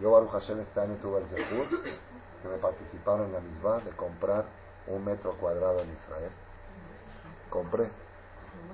[0.00, 4.44] Yo, Baruch Hashem, año tuve el que me participaron en la misma de comprar
[4.86, 6.30] un metro cuadrado en Israel.
[7.48, 7.88] Compré.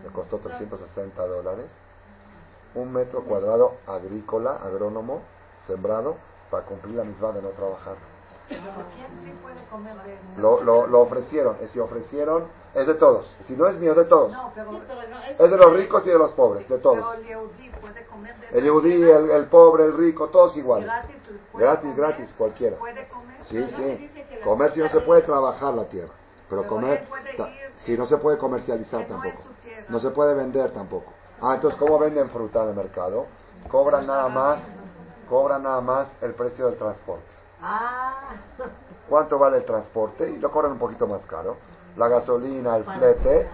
[0.02, 1.66] Me costó 360 dólares.
[2.74, 5.22] Un metro cuadrado agrícola, agrónomo,
[5.66, 6.16] sembrado,
[6.50, 7.96] para cumplir la misma de no trabajar.
[10.36, 11.56] Lo, lo, lo ofrecieron.
[11.72, 13.26] Si ofrecieron, es de todos.
[13.46, 14.32] Si no es mío, es de todos.
[15.38, 17.16] es de los ricos y de los pobres, de todos.
[18.52, 20.90] El yudí, el, el, pobre, el rico, todos iguales.
[21.54, 22.76] Gratis, gratis, cualquiera.
[23.48, 24.10] Sí, sí.
[24.44, 26.12] Comer si no se puede trabajar la tierra.
[26.48, 27.06] Pero comer,
[27.84, 29.38] si no se puede comercializar tampoco.
[29.88, 31.12] No se puede vender tampoco.
[31.40, 33.26] Ah, entonces, ¿cómo venden fruta en el mercado?
[33.70, 34.60] Cobran nada más,
[35.28, 37.39] cobran nada más el precio del transporte.
[37.62, 38.35] Ah.
[39.09, 40.29] ¿Cuánto vale el transporte?
[40.31, 41.57] Y lo cobran un poquito más caro.
[41.96, 43.49] La gasolina, el flete,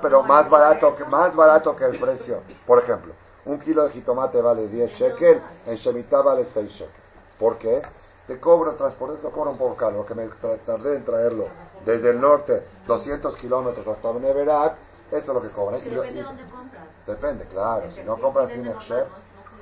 [0.00, 2.40] pero más barato, que, más barato que el precio.
[2.66, 3.12] Por ejemplo,
[3.44, 7.02] un kilo de jitomate vale 10 shekel, en Shemitah vale 6 shekel.
[7.38, 7.82] ¿Por qué?
[8.26, 10.28] Te cobran transporte, lo cobran un poco caro, lo que me
[10.64, 11.48] tardé en traerlo
[11.84, 14.76] desde el norte, 200 kilómetros hasta Beneverak,
[15.08, 15.80] eso es lo que cobran.
[15.80, 16.84] depende de dónde compras.
[17.06, 17.90] Depende, claro.
[17.90, 19.08] Si no compras sin chef,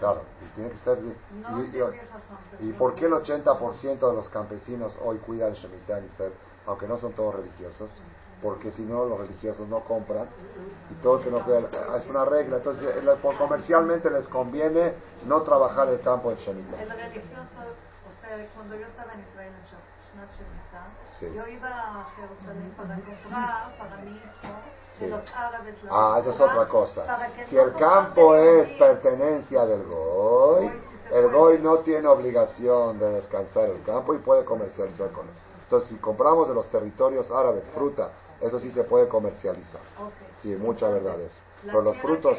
[0.00, 0.98] claro, y tiene que ser...
[2.60, 6.08] Y, y, por qué el 80% de los campesinos hoy cuidan Shemitah y
[6.66, 7.88] aunque no son todos religiosos?
[8.42, 10.28] porque si no los religiosos no compran
[10.90, 12.56] y todos que no es una regla.
[12.56, 12.94] Entonces
[13.38, 14.94] comercialmente les conviene
[15.26, 17.60] no trabajar el campo en Shemitah el religioso
[18.08, 23.78] o sea cuando yo estaba en Israel en Shemitah yo iba a Jerusalén para comprar
[23.78, 24.48] para mi hijo
[25.08, 25.74] los árabes.
[25.90, 27.30] ah, esa es otra cosa.
[27.48, 30.70] Si el campo es pertenencia del Goy,
[31.12, 35.34] el Goy no tiene obligación de descansar el campo y puede comercializar con él.
[35.64, 38.10] Entonces, si compramos de los territorios árabes fruta,
[38.40, 39.80] eso sí se puede comercializar.
[40.42, 41.36] Sí, mucha verdad eso.
[41.64, 42.38] Pero los frutos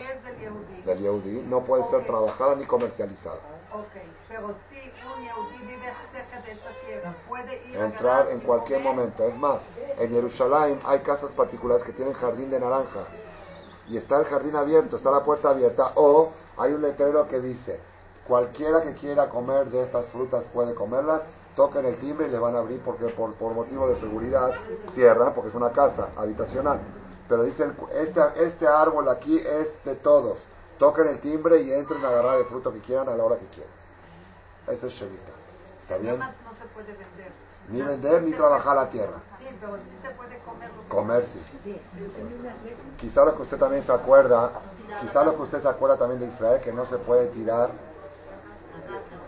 [0.86, 3.39] del Yehudi no puede ser trabajada ni comercializada.
[4.28, 6.41] pero si un Yehudi vive cerca de esta tierra, puede ir
[7.74, 9.24] Entrar en cualquier momento.
[9.26, 9.62] Es más,
[9.98, 13.06] en Jerusalén hay casas particulares que tienen jardín de naranja.
[13.88, 15.94] Y está el jardín abierto, está la puerta abierta.
[15.96, 17.80] O hay un letrero que dice,
[18.28, 21.22] cualquiera que quiera comer de estas frutas puede comerlas.
[21.56, 24.52] Toquen el timbre y le van a abrir porque por, por motivo de seguridad
[24.94, 26.80] cierran porque es una casa habitacional.
[27.28, 30.38] Pero dicen, este, este árbol aquí es de todos.
[30.78, 33.48] Toquen el timbre y entren a agarrar el fruto que quieran a la hora que
[33.48, 33.74] quieran.
[34.68, 35.41] Eso es Shevita.
[35.92, 36.20] ¿Está bien?
[36.20, 37.32] No se puede vender.
[37.70, 39.18] Ni vender ni trabajar la tierra.
[39.40, 40.70] Sí, pero sí se puede comer.
[40.88, 41.26] Comer,
[41.64, 41.82] sí.
[42.98, 44.52] Quizá lo que usted también se acuerda,
[45.02, 47.72] quizá lo que usted se acuerda también de Israel, que no se puede tirar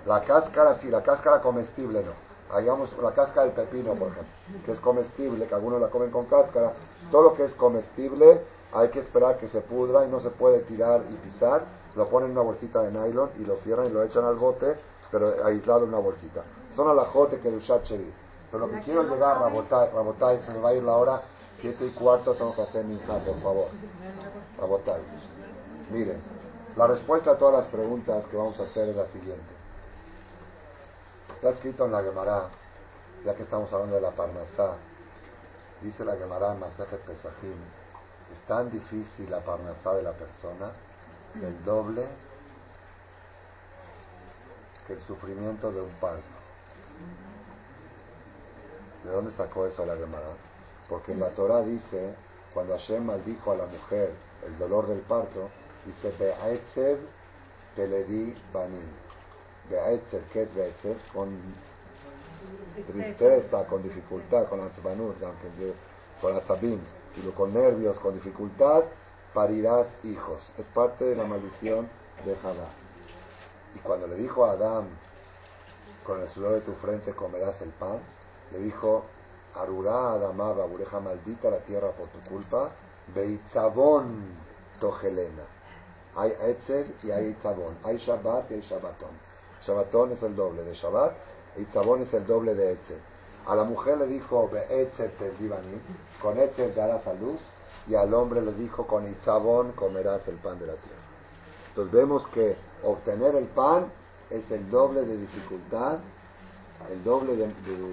[0.05, 4.33] la cáscara, sí, la cáscara comestible no hagamos la cáscara del pepino, por ejemplo,
[4.65, 6.73] que es comestible, que algunos la comen con cáscara,
[7.11, 8.41] todo lo que es comestible
[8.73, 11.63] hay que esperar que se pudra y no se puede tirar y pisar,
[11.95, 14.75] lo ponen en una bolsita de nylon y lo cierran y lo echan al bote,
[15.13, 16.41] pero aislado en una bolsita.
[16.75, 18.11] Son alajote que Chevy.
[18.51, 21.21] Pero lo que quiero llegar, Rabotay, Rabotay, se me va a ir la hora,
[21.61, 23.67] siete y cuarto, tengo que hacer mi hija, por favor.
[24.59, 25.01] Rabotay.
[25.91, 26.19] Miren,
[26.75, 29.53] la respuesta a todas las preguntas que vamos a hacer es la siguiente.
[31.35, 32.47] Está escrito en la Gemara,
[33.23, 34.77] ya que estamos hablando de la Parnasá,
[35.83, 37.59] dice la Gemara en Masejet Pesajim,
[38.31, 40.71] es tan difícil la Parnasá de la persona,
[41.35, 42.07] el doble
[44.87, 46.23] que el sufrimiento de un parto.
[49.03, 50.27] ¿De dónde sacó eso la Gemara?
[50.87, 52.13] Porque en la Torah dice,
[52.53, 54.11] cuando Hashem maldijo a la mujer
[54.45, 55.49] el dolor del parto,
[55.85, 56.99] dice, Be'etzev
[57.75, 58.83] peledi banim
[59.69, 60.49] Be'etzer, ¿qué es
[61.13, 61.37] Con
[62.91, 65.15] tristeza, con dificultad, con atzbanut,
[66.21, 66.79] con atzabim,
[67.15, 68.83] y con nervios, con dificultad,
[69.33, 70.41] parirás hijos.
[70.57, 71.87] Es parte de la maldición
[72.25, 72.82] de Jadá.
[73.75, 74.87] Y cuando le dijo a Adán,
[76.05, 77.99] con el sudor de tu frente comerás el pan,
[78.51, 79.05] le dijo,
[79.55, 82.71] Arurá Adamá, babureja maldita la tierra por tu culpa,
[83.13, 84.23] Beitzabón
[84.79, 85.43] togelena.
[86.15, 89.11] Hay Etzel y hay Itzabón, hay Shabbat y hay Shabbatón.
[89.61, 91.13] Shabbatón es el doble de Shabbat
[91.57, 92.99] y Tzabón es el doble de Etzel.
[93.45, 95.31] A la mujer le dijo, Etzel te
[96.21, 97.39] con Etzel darás a luz,
[97.87, 101.01] y al hombre le dijo, con Itzabón comerás el pan de la tierra.
[101.69, 103.91] Entonces vemos que obtener el pan
[104.29, 105.99] es el doble de dificultad,
[106.91, 107.47] el doble de,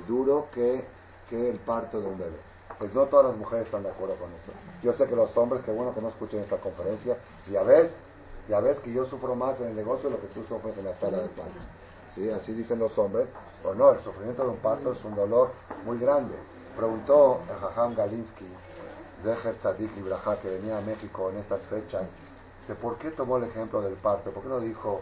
[0.09, 0.85] duro que,
[1.29, 2.39] que el parto de un bebé.
[2.79, 4.53] Pues no todas las mujeres están de acuerdo con eso.
[4.83, 7.19] Yo sé que los hombres, que bueno que no escuchen esta conferencia,
[7.51, 7.91] ya ves,
[8.49, 10.87] ya ves que yo sufro más en el negocio de lo que tú sufres en
[10.87, 11.61] la sala de parto.
[12.15, 12.31] ¿Sí?
[12.31, 13.29] Así dicen los hombres.
[13.63, 15.51] Pero no, el sufrimiento de un parto es un dolor
[15.85, 16.35] muy grande.
[16.77, 18.47] Preguntó el Jajam Galinsky,
[19.23, 22.05] Zeher Tzadik Ibrahá, que venía a México en estas fechas,
[22.81, 24.31] por qué tomó el ejemplo del parto.
[24.31, 25.01] ¿Por qué no dijo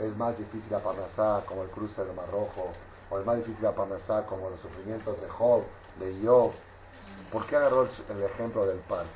[0.00, 2.72] es más difícil aparnasar como el cruce del Mar Rojo?
[3.10, 5.62] O es más difícil aparnasar como los sufrimientos de Job,
[6.00, 6.52] de Job.
[7.30, 9.10] ¿Por qué agarró el ejemplo del parto?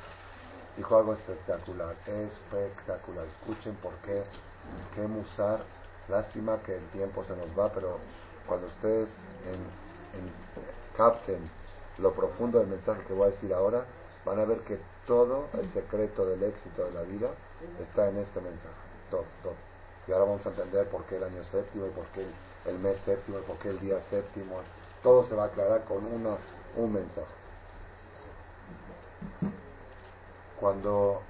[0.77, 3.25] dijo algo espectacular, espectacular.
[3.27, 4.23] Escuchen por qué,
[4.95, 5.63] qué musar.
[6.07, 7.97] Lástima que el tiempo se nos va, pero
[8.47, 9.09] cuando ustedes
[10.97, 11.49] capten
[11.99, 13.85] lo profundo del mensaje que voy a decir ahora,
[14.25, 17.29] van a ver que todo el secreto del éxito de la vida
[17.81, 18.75] está en este mensaje.
[19.09, 19.55] Todo, todo.
[20.07, 22.25] Y ahora vamos a entender por qué el año séptimo y por qué
[22.65, 24.57] el, mes séptimo y por qué el día séptimo.
[25.03, 26.37] Todo se va a aclarar con una,
[26.75, 27.27] un mensaje.
[30.59, 31.21] Cuando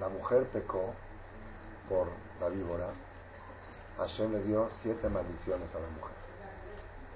[0.00, 0.94] la mujer pecó
[1.88, 2.08] por
[2.40, 2.88] la víbora,
[3.98, 6.16] Hashem le dio siete maldiciones a la mujer.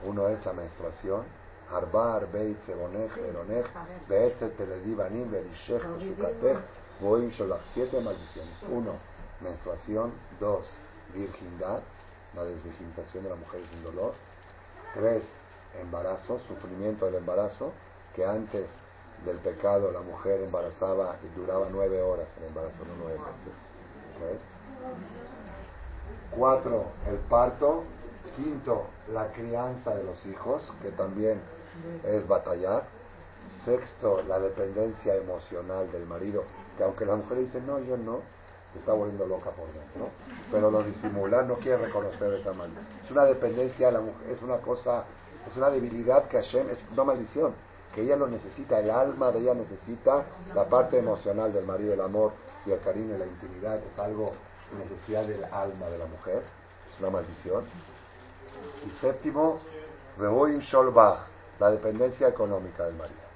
[0.04, 1.24] Uno es la menstruación,
[1.72, 3.66] Arbar, Beit, Sebonech, Eronech,
[4.08, 6.58] Beetzet, Teledivanim, Berishech, Shukatech,
[7.00, 7.62] Boim, Sholach.
[7.74, 8.54] Siete maldiciones.
[8.70, 8.92] Uno,
[9.40, 10.12] menstruación.
[10.38, 10.66] Dos,
[11.14, 11.82] virgindad,
[12.34, 14.14] la desvirginización de la mujer sin dolor.
[14.94, 15.22] Tres,
[15.80, 17.72] embarazo, sufrimiento del embarazo,
[18.14, 18.68] que antes
[19.24, 23.54] del pecado la mujer embarazaba y duraba nueve horas el embarazo, no nueve meses.
[26.30, 27.84] Cuatro, el parto.
[28.34, 31.40] Quinto, la crianza de los hijos, que también
[32.04, 32.84] es batallar.
[33.64, 36.44] Sexto, la dependencia emocional del marido,
[36.76, 38.20] que aunque la mujer dice, no, yo no,
[38.78, 40.10] está volviendo loca por dentro,
[40.50, 42.86] pero lo disimula, no quiere reconocer esa maldición.
[43.04, 45.04] Es una dependencia de la mujer, es una cosa,
[45.50, 47.54] es una debilidad que Hashem, es una maldición
[47.94, 52.00] que ella lo necesita, el alma de ella necesita la parte emocional del marido, el
[52.02, 52.32] amor
[52.66, 54.32] y el cariño y la intimidad, es algo
[54.78, 56.42] necesidad del alma de la mujer,
[56.92, 57.64] es una maldición.
[58.86, 59.60] Y séptimo,
[60.18, 61.26] Reboim Sholbach,
[61.58, 63.26] la dependencia económica del marido.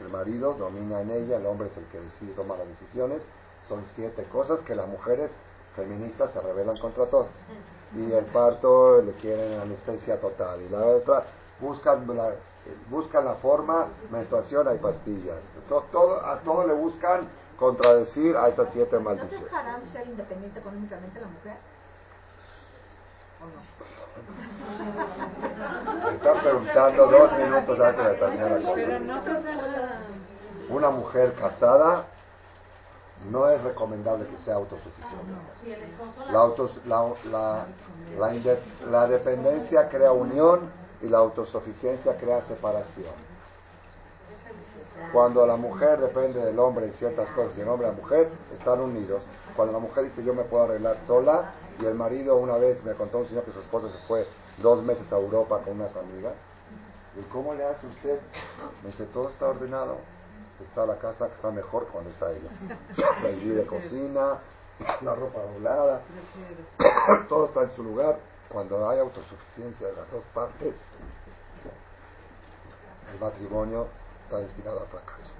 [0.00, 3.20] El marido domina en ella, el hombre es el que decide, toma las decisiones.
[3.68, 5.30] Son siete cosas que las mujeres
[5.76, 7.28] feministas se rebelan contra todas.
[7.94, 10.60] Y el parto le quieren anestesia total.
[10.62, 11.24] Y la otra,
[11.60, 12.30] buscan la,
[12.88, 15.38] buscan la forma, menstruación, hay pastillas.
[15.68, 17.28] Todo, a todo le buscan
[17.58, 19.46] contradecir a esas siete maldiciones.
[19.46, 21.56] ¿Es haram ser independiente económicamente la mujer?
[26.14, 30.00] Están preguntando dos minutos antes de terminar la
[30.68, 32.04] Una mujer casada
[33.30, 35.32] no es recomendable que sea autosuficiente.
[36.30, 37.66] La,
[38.18, 38.36] la,
[38.90, 40.70] la dependencia crea unión
[41.02, 43.30] y la autosuficiencia crea separación.
[45.12, 48.28] Cuando la mujer depende del hombre en ciertas cosas y el hombre y la mujer
[48.52, 49.22] están unidos.
[49.56, 52.94] Cuando la mujer dice yo me puedo arreglar sola y el marido una vez me
[52.94, 54.26] contó un señor que su esposa se fue
[54.58, 56.34] dos meses a Europa con unas amigas.
[57.18, 58.20] ¿Y cómo le hace usted?
[58.82, 59.98] Me dice, todo está ordenado.
[60.60, 62.50] Está la casa que está mejor cuando está ella.
[63.22, 64.38] La de cocina,
[65.00, 66.02] la ropa doblada,
[67.28, 68.18] todo está en su lugar.
[68.50, 70.74] Cuando hay autosuficiencia de las dos partes,
[73.12, 73.86] el matrimonio
[74.24, 75.30] está destinado al fracaso.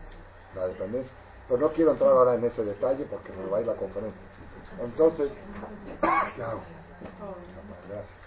[0.55, 1.13] La dependencia.
[1.51, 4.21] Pero no quiero entrar ahora en ese detalle porque me va a ir la conferencia.
[4.81, 5.33] Entonces,
[6.01, 6.61] ¿qué hago?
[7.89, 8.21] Gracias.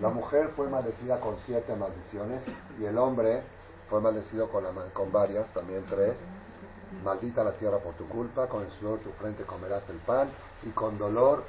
[0.00, 2.40] La mujer fue maldecida con siete maldiciones
[2.80, 3.42] y el hombre
[3.90, 6.16] fue maldecido con, la, con varias, también tres.
[7.04, 10.30] Maldita la tierra por tu culpa, con el sudor tu frente comerás el pan
[10.62, 11.44] y con dolor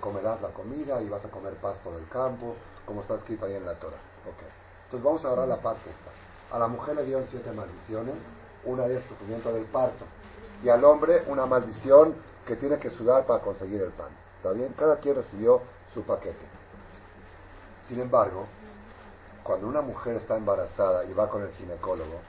[0.00, 2.56] comerás la comida y vas a comer pasto del campo,
[2.86, 3.98] como está escrito ahí en la Torah.
[4.22, 4.48] Okay.
[4.84, 6.56] Entonces vamos a agarrar la parte esta.
[6.56, 8.14] A la mujer le dieron siete maldiciones,
[8.64, 10.04] una de sufrimiento del parto,
[10.62, 12.14] y al hombre una maldición
[12.46, 14.10] que tiene que sudar para conseguir el pan.
[14.36, 14.74] ¿Está bien?
[14.78, 15.62] Cada quien recibió
[15.92, 16.46] su paquete.
[17.88, 18.46] Sin embargo,
[19.42, 22.20] cuando una mujer está embarazada y va con el ginecólogo,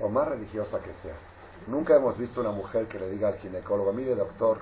[0.00, 1.14] o más religiosa que sea,
[1.66, 4.58] nunca hemos visto una mujer que le diga al ginecólogo, mire doctor,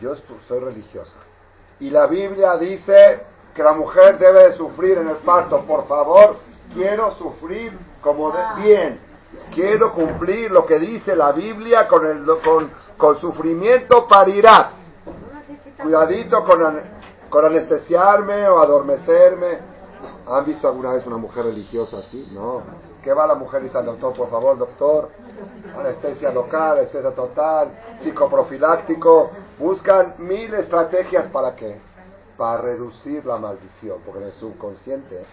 [0.00, 0.14] yo
[0.46, 1.16] soy religiosa.
[1.80, 3.20] Y la Biblia dice
[3.56, 5.62] que la mujer debe de sufrir en el parto.
[5.62, 6.36] Por favor,
[6.74, 9.00] quiero sufrir como de bien.
[9.54, 14.74] Quiero cumplir lo que dice la Biblia con, el, con, con sufrimiento parirás.
[15.82, 16.80] Cuidadito con,
[17.30, 19.58] con anestesiarme o adormecerme.
[20.28, 22.28] ¿Han visto alguna vez una mujer religiosa así?
[22.32, 22.62] No.
[23.02, 25.10] ¿Qué va la mujer y dice al doctor, por favor, doctor?
[25.78, 27.68] Anestesia local, anestesia total,
[28.02, 29.30] psicoprofiláctico.
[29.58, 31.80] Buscan mil estrategias para qué?
[32.36, 35.24] Para reducir la maldición, porque en el subconsciente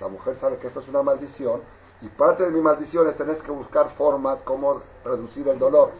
[0.00, 1.62] la mujer sabe que esto es una maldición
[2.02, 5.92] y parte de mi maldición es tener que buscar formas como reducir el dolor.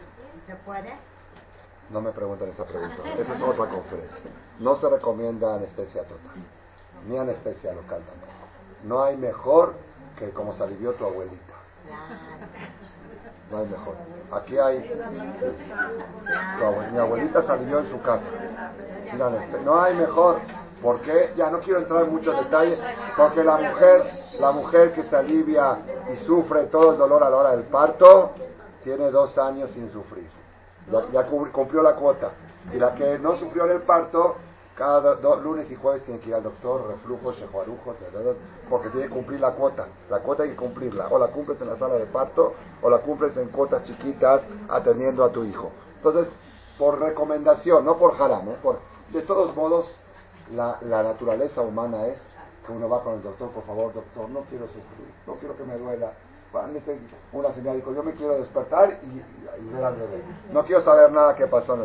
[0.47, 0.93] ¿Se puede?
[1.89, 2.95] No me pregunten esa pregunta.
[3.17, 4.31] Esa es otra conferencia.
[4.59, 6.43] No se recomienda anestesia total,
[7.07, 8.31] ni anestesia local tampoco.
[8.83, 9.73] No hay mejor
[10.17, 11.53] que como se alivió tu abuelita.
[13.51, 13.95] No hay mejor.
[14.31, 14.79] Aquí hay.
[16.91, 18.23] mi abuelita se alivió en su casa.
[19.63, 20.39] No hay mejor.
[20.81, 21.31] ¿Por qué?
[21.35, 22.79] Ya no quiero entrar en muchos detalles.
[23.15, 25.77] Porque la mujer, la mujer que se alivia
[26.11, 28.31] y sufre todo el dolor a la hora del parto,
[28.83, 30.27] tiene dos años sin sufrir.
[31.13, 32.31] Ya, cumplió la cuota.
[32.73, 34.37] Y la que no sufrió en el parto,
[34.75, 37.95] cada lunes y jueves tiene que ir al doctor, reflujo, shejuarujo,
[38.69, 39.87] porque tiene que cumplir la cuota.
[40.09, 41.07] La cuota hay que cumplirla.
[41.09, 45.23] O la cumples en la sala de parto, o la cumples en cuotas chiquitas atendiendo
[45.23, 45.71] a tu hijo.
[45.97, 46.27] Entonces,
[46.77, 48.57] por recomendación, no por haram, ¿eh?
[48.63, 48.79] por,
[49.11, 49.87] de todos modos,
[50.55, 52.17] la, la naturaleza humana es
[52.65, 55.63] que uno va con el doctor, por favor, doctor, no quiero sufrir, no quiero que
[55.63, 56.13] me duela.
[57.31, 60.21] Una señora dijo, yo me quiero despertar y, y, ver al bebé.
[60.51, 61.77] No quiero saber nada que pasó.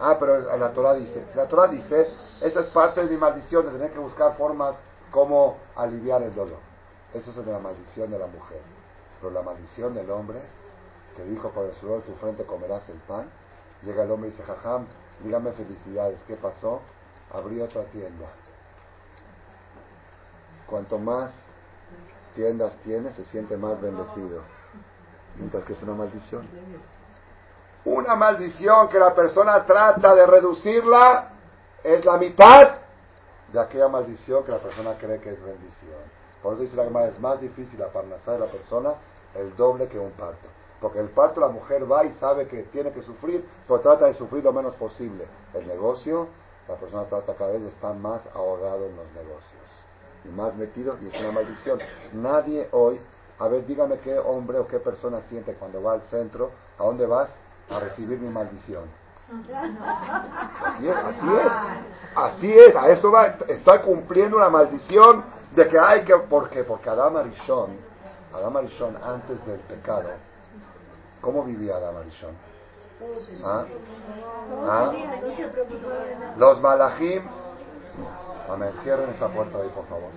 [0.00, 2.08] Ah, pero la Torah dice, la Torah dice,
[2.40, 4.74] esa es parte de mi maldición, de tener que buscar formas
[5.10, 6.58] como aliviar el dolor.
[7.12, 8.60] Eso es la maldición de la mujer.
[9.20, 10.40] Pero la maldición del hombre,
[11.16, 13.30] que dijo, por el sudor de tu frente comerás el pan,
[13.82, 14.86] llega el hombre y dice, jajam,
[15.22, 16.80] dígame felicidades, ¿qué pasó?
[17.32, 18.26] Abrí otra tienda.
[20.66, 21.30] Cuanto más
[22.34, 24.42] tiendas tiene, se siente más bendecido.
[25.36, 26.48] Mientras que es una maldición
[28.04, 31.30] una maldición que la persona trata de reducirla
[31.82, 32.74] es la mitad
[33.52, 36.00] de aquella maldición que la persona cree que es bendición.
[36.42, 38.94] Por eso dice la es más difícil la parnasá de la persona
[39.34, 40.48] el doble que un parto.
[40.80, 44.14] Porque el parto la mujer va y sabe que tiene que sufrir, pero trata de
[44.14, 45.26] sufrir lo menos posible.
[45.54, 46.28] El negocio,
[46.68, 49.64] la persona trata cada vez de estar más ahogado en los negocios
[50.24, 51.78] y más metido y es una maldición.
[52.12, 53.00] Nadie hoy,
[53.38, 57.06] a ver, dígame qué hombre o qué persona siente cuando va al centro, ¿a dónde
[57.06, 57.34] vas?
[57.70, 58.84] A recibir mi maldición.
[59.34, 61.52] Así es, así es,
[62.14, 65.24] así es, a esto va, está cumpliendo una maldición
[65.56, 66.62] de que hay que, ¿por qué?
[66.62, 67.76] Porque Adam Arishon,
[68.34, 70.10] Adam Arishon antes del pecado,
[71.22, 72.34] ¿cómo vivía Adam Arishon?
[73.44, 73.64] ¿Ah?
[74.68, 74.92] ¿Ah?
[76.36, 77.22] Los malachim.
[78.48, 78.72] Amén.
[78.82, 80.10] Cierren esta puerta ahí, por favor.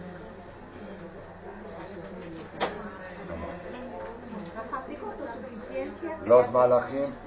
[6.25, 7.26] Los malachim.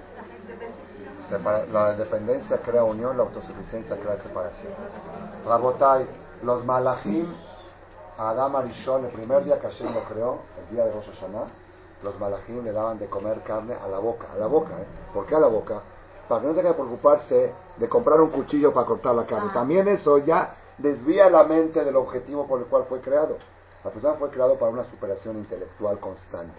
[1.30, 4.72] La dependencia crea unión, la autosuficiencia crea separación.
[5.46, 6.06] Rabotai,
[6.42, 7.32] los malachim,
[8.18, 11.46] Adam Arishon, el primer día que Hashem lo creó, el día de Rosh Hashanah,
[12.02, 14.86] los malajim le daban de comer carne a la boca, a la boca, ¿eh?
[15.14, 15.82] ¿Por qué a la boca?
[16.28, 19.50] Para que no tenga que preocuparse de comprar un cuchillo para cortar la carne.
[19.50, 19.54] Ah.
[19.54, 23.36] También eso ya desvía la mente del objetivo por el cual fue creado.
[23.84, 26.58] La persona fue creado para una superación intelectual constante.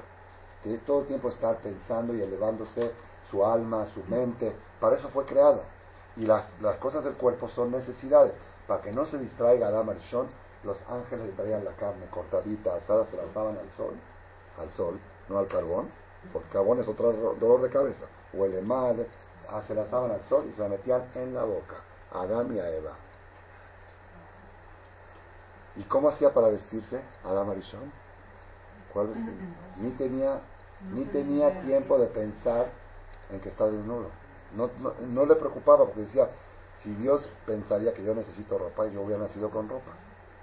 [0.64, 2.92] Que todo el tiempo estar pensando y elevándose
[3.32, 4.54] su alma, su mente.
[4.80, 5.64] Para eso fue creado.
[6.18, 8.34] Y las, las cosas del cuerpo son necesidades.
[8.68, 10.28] Para que no se distraiga Adam Arishon,
[10.64, 13.94] los ángeles le traían la carne cortadita, asada, se la daban al sol.
[14.60, 15.90] Al sol no al carbón,
[16.32, 18.06] porque carbón es otro dolor de cabeza.
[18.34, 19.08] Huele mal,
[19.50, 21.78] ah, se la saban al sol y se la metían en la boca,
[22.14, 22.92] a Adán y a Eva.
[25.78, 27.92] ¿Y cómo hacía para vestirse Adán Arishon?
[28.94, 29.32] ¿Cuál vestido?
[29.78, 30.42] Ni tenía,
[30.94, 32.81] ni tenía tiempo de pensar
[33.32, 34.10] en que está desnudo.
[34.56, 36.30] No, no, no le preocupaba porque decía,
[36.84, 39.92] si Dios pensaría que yo necesito ropa, yo hubiera nacido con ropa.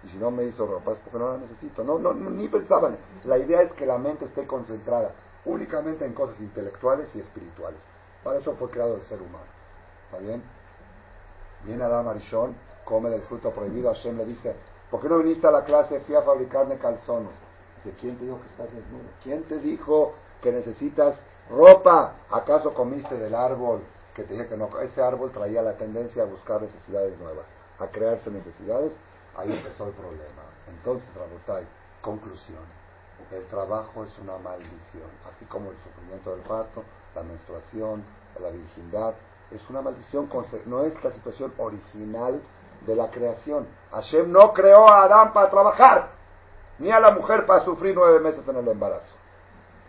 [0.04, 1.82] Y si no me hizo ropa es porque no la necesito.
[1.82, 2.96] No, no, ni pensaban.
[3.24, 5.12] La idea es que la mente esté concentrada
[5.44, 7.80] únicamente en cosas intelectuales y espirituales.
[8.22, 9.46] Para eso fue creado el ser humano.
[10.06, 10.42] ¿Está bien?
[11.64, 13.92] Viene Adam Arishon, come del fruto prohibido.
[13.92, 14.54] Hashem le dice,
[14.90, 16.00] ¿por qué no viniste a la clase?
[16.00, 17.32] Fui a fabricarme calzones.
[17.82, 19.04] Dice, ¿quién te dijo que estás desnudo?
[19.22, 21.18] ¿Quién te dijo que necesitas
[21.50, 22.14] ropa?
[22.30, 23.82] ¿Acaso comiste del árbol
[24.14, 24.68] que te dije que no?
[24.80, 27.46] Ese árbol traía la tendencia a buscar necesidades nuevas,
[27.78, 28.92] a crearse necesidades
[29.38, 30.42] Ahí empezó el problema.
[30.68, 31.64] Entonces, Rabotai,
[32.02, 32.58] conclusión.
[33.30, 36.82] El trabajo es una maldición, así como el sufrimiento del parto,
[37.14, 38.02] la menstruación,
[38.40, 39.14] la virginidad,
[39.52, 40.28] es una maldición,
[40.66, 42.40] no es la situación original
[42.84, 43.66] de la creación.
[43.92, 46.10] Hashem no creó a Adán para trabajar,
[46.78, 49.14] ni a la mujer para sufrir nueve meses en el embarazo.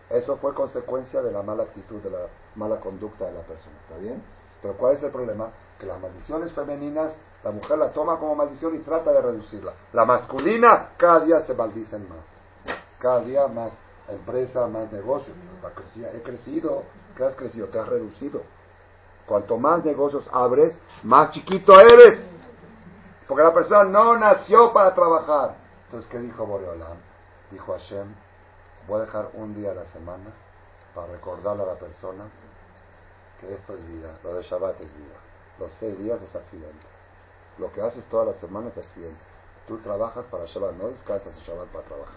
[0.10, 3.76] Eso fue consecuencia de la mala actitud, de la mala conducta de la persona.
[3.88, 4.24] ¿Está bien?
[4.62, 5.49] Pero ¿cuál es el problema?
[5.80, 9.74] Que las maldiciones femeninas la mujer la toma como maldición y trata de reducirla.
[9.93, 12.76] La masculina cada día se maldicen más.
[12.99, 13.72] Cada día más
[14.10, 15.34] empresa, más negocio.
[16.14, 16.84] He crecido.
[17.16, 17.68] ¿Qué has crecido?
[17.68, 18.41] Te has reducido.
[19.26, 22.20] Cuanto más negocios abres, más chiquito eres.
[23.28, 25.55] Porque la persona no nació para trabajar.
[25.86, 26.97] Entonces, ¿qué dijo Boreolam?
[27.51, 28.14] Dijo Hashem,
[28.89, 30.31] voy a dejar un día a la semana
[30.95, 32.25] para recordarle a la persona
[33.39, 35.15] que esto es vida, lo de Shabbat es vida.
[35.59, 36.87] Los seis días es accidente.
[37.59, 39.19] Lo que haces todas las semanas es accidente.
[39.67, 42.15] Tú trabajas para Shabbat, no descansas en Shabbat para trabajar.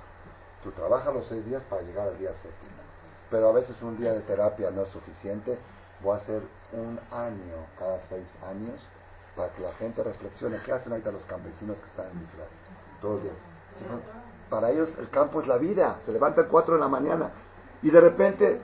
[0.65, 2.83] Tú trabajas los seis días para llegar al día séptimo.
[3.31, 5.59] Pero a veces un día de terapia no es suficiente.
[6.01, 6.43] Voy a hacer
[6.73, 8.81] un año cada seis años
[9.37, 10.59] para que la gente reflexione.
[10.65, 12.51] ¿Qué hacen ahorita los campesinos que están en Israel?
[13.01, 13.33] Todo el día.
[14.53, 15.99] Para ellos el campo es la vida.
[16.05, 17.31] Se levantan cuatro de la mañana
[17.81, 18.61] y de repente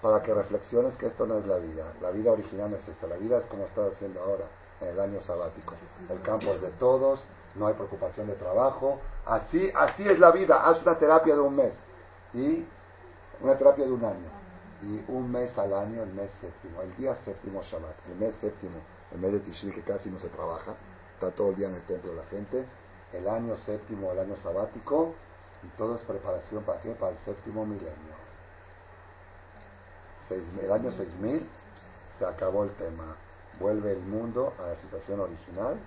[0.00, 1.84] para que reflexiones que esto no es la vida.
[2.00, 3.08] La vida original no es esta.
[3.08, 4.44] La vida es como estás haciendo ahora
[4.80, 5.74] en el año sabático.
[6.08, 7.18] El campo es de todos,
[7.56, 9.00] no hay preocupación de trabajo.
[9.26, 10.64] Así, así es la vida.
[10.64, 11.72] Haz una terapia de un mes
[12.34, 12.64] y
[13.40, 14.30] una terapia de un año
[14.82, 18.78] y un mes al año, el mes séptimo, el día séptimo Shabbat, el mes séptimo,
[19.12, 20.74] el mes de Tishri que casi no se trabaja,
[21.14, 22.64] está todo el día en el templo la gente,
[23.12, 25.14] el año séptimo, el año sabático
[25.62, 26.90] y todo es preparación para qué?
[26.92, 27.92] Para el séptimo milenio.
[30.62, 31.46] el año 6000
[32.18, 33.16] se acabó el tema
[33.60, 35.78] vuelve el mundo a la situación original,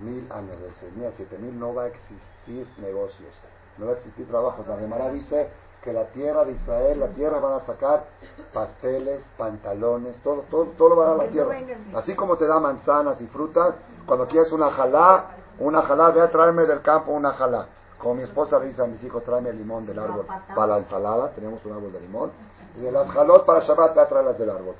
[0.00, 3.34] mil años, del 6.000 a 7.000 no va a existir negocios,
[3.78, 4.64] no va a existir trabajo.
[4.68, 5.48] La Gemara dice
[5.82, 8.04] que la tierra de Israel, la tierra van a sacar
[8.52, 11.56] pasteles, pantalones, todo, todo, todo lo va a dar la tierra.
[11.94, 13.76] Así como te da manzanas y frutas,
[14.06, 17.66] cuando quieres una jalá, una jalá, ve a traerme del campo una jalá.
[17.98, 20.78] Como mi esposa le dice a mis hijos, tráeme el limón del árbol para la
[20.78, 22.30] ensalada, tenemos un árbol de limón,
[22.76, 24.74] y de las jalot para Shabbat, ve a traerlas del árbol.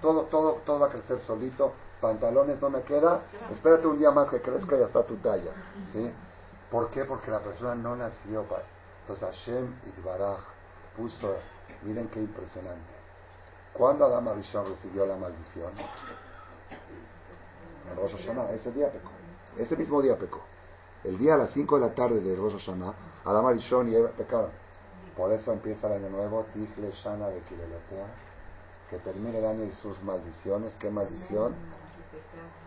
[0.00, 1.72] Todo, todo, todo va a crecer solito.
[2.00, 3.22] Pantalones no me queda.
[3.52, 5.52] Espérate un día más que crezca y ya está tu talla.
[5.92, 6.12] ¿Sí?
[6.70, 7.04] ¿Por qué?
[7.04, 8.64] Porque la persona no nació para.
[9.02, 10.38] Entonces Hashem Baraj
[10.96, 11.34] puso,
[11.82, 12.94] miren qué impresionante.
[13.72, 15.72] ¿Cuándo Adam Arishon recibió la maldición?
[17.90, 19.10] En Rosh Hashanah, ese día pecó.
[19.58, 20.40] Ese mismo día pecó.
[21.04, 22.94] El día a las 5 de la tarde de Rosh Hashanah,
[23.26, 24.50] Adam Arishon y Eva pecaron.
[25.14, 28.06] Por eso empieza el año nuevo, Tichle Shana de Kilelotea,
[28.88, 30.72] que termine el año y sus maldiciones.
[30.80, 31.54] ¿Qué maldición?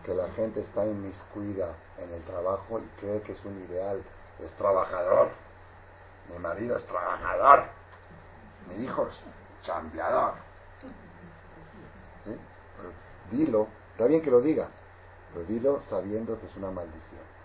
[0.04, 4.02] Que la gente está inmiscuida en el trabajo y cree que es un ideal.
[4.40, 5.30] Es trabajador.
[6.32, 7.64] Mi marido es trabajador.
[8.68, 10.34] Mi hijo es chambeador.
[12.24, 12.36] ¿Sí?
[13.36, 14.68] dilo, está bien que lo digas,
[15.32, 17.37] pero dilo sabiendo que es una maldición.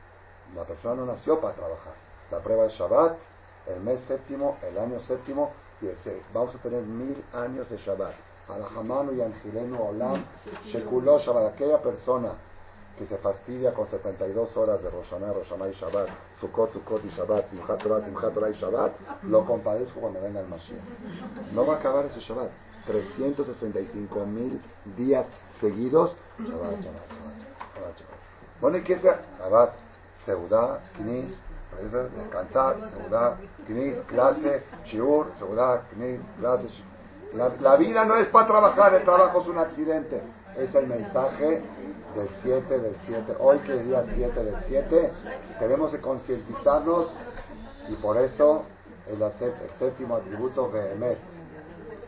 [0.55, 1.93] La persona no nació para trabajar.
[2.31, 3.17] La prueba es Shabbat,
[3.67, 5.51] el mes séptimo, el año séptimo,
[5.81, 5.97] y el
[6.33, 8.13] vamos a tener mil años de Shabbat.
[8.49, 10.23] Alahamanu y Angilenu Olam,
[10.65, 11.53] Shekuló Shabbat.
[11.53, 12.33] Aquella persona
[12.97, 17.49] que se fastidia con 72 horas de Roshaná, Roshaná y Shabbat, Sukkot, Sukkot y Shabbat,
[17.49, 18.93] Simchat Torah, Simchat Torah y Shabbat,
[19.23, 20.81] lo compadezco cuando venga el Mashiach.
[21.53, 22.49] No va a acabar ese Shabbat.
[22.85, 24.61] 365 mil
[24.97, 25.25] días
[25.59, 28.61] seguidos, Shabbat, Shabbat, Shabbat, Shabbat.
[28.61, 29.21] Bueno, ¿y qué sea?
[29.39, 29.73] Shabbat,
[30.26, 31.34] Seudá, Knis,
[31.91, 36.67] descansar, Seudá, Knis, clase, Shiur, Seudá, Knis, clase,
[37.34, 40.21] la, vida no es para trabajar, el trabajo es un accidente.
[40.55, 41.63] Es el mensaje
[42.15, 43.36] del 7 del 7.
[43.39, 45.11] Hoy que es día 7 del 7,
[45.57, 47.07] tenemos que concientizarnos
[47.89, 48.65] y por eso
[49.07, 49.32] el, el
[49.80, 51.17] séptimo atributo Behemet.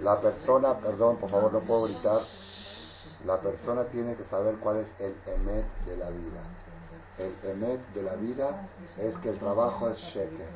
[0.02, 2.22] La persona, perdón, por favor, no puedo gritar.
[3.26, 6.42] La persona tiene que saber cuál es el Emet de la vida.
[7.18, 8.68] El Emet de la vida
[9.00, 10.50] es que el trabajo es sheker.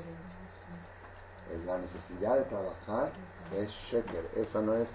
[1.66, 3.12] La necesidad de trabajar
[3.56, 4.30] es sheker.
[4.36, 4.88] Esa no es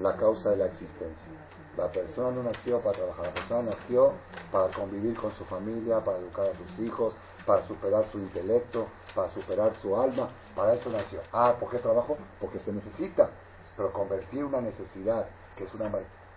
[0.00, 1.32] la causa de la existencia.
[1.76, 4.12] La persona no nació para trabajar, la persona nació
[4.50, 7.14] para convivir con su familia, para educar a sus hijos,
[7.46, 10.28] para superar su intelecto, para superar su alma.
[10.54, 11.20] Para eso nació.
[11.32, 12.16] Ah, ¿por qué trabajo?
[12.40, 13.30] Porque se necesita.
[13.76, 15.90] Pero convertir una necesidad, que es una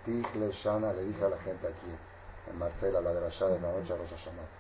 [0.06, 1.92] Tigle Shana, le dije a la gente aquí,
[2.50, 4.57] en Marcela, la de la de la noche a Rosh Hashanah.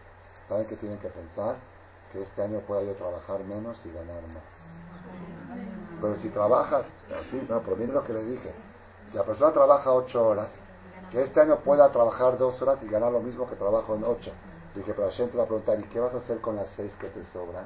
[0.47, 1.55] ¿Saben qué tienen que pensar?
[2.11, 4.43] Que este año pueda yo trabajar menos y ganar más.
[6.01, 6.85] Pero si trabajas,
[7.19, 8.51] así, no, pero miren lo que le dije.
[9.11, 10.47] Si la persona trabaja ocho horas,
[11.11, 14.31] que este año pueda trabajar dos horas y ganar lo mismo que trabajo en ocho.
[14.75, 16.91] Dije, pero la gente va a preguntar, ¿y qué vas a hacer con las seis
[16.99, 17.65] que te sobran?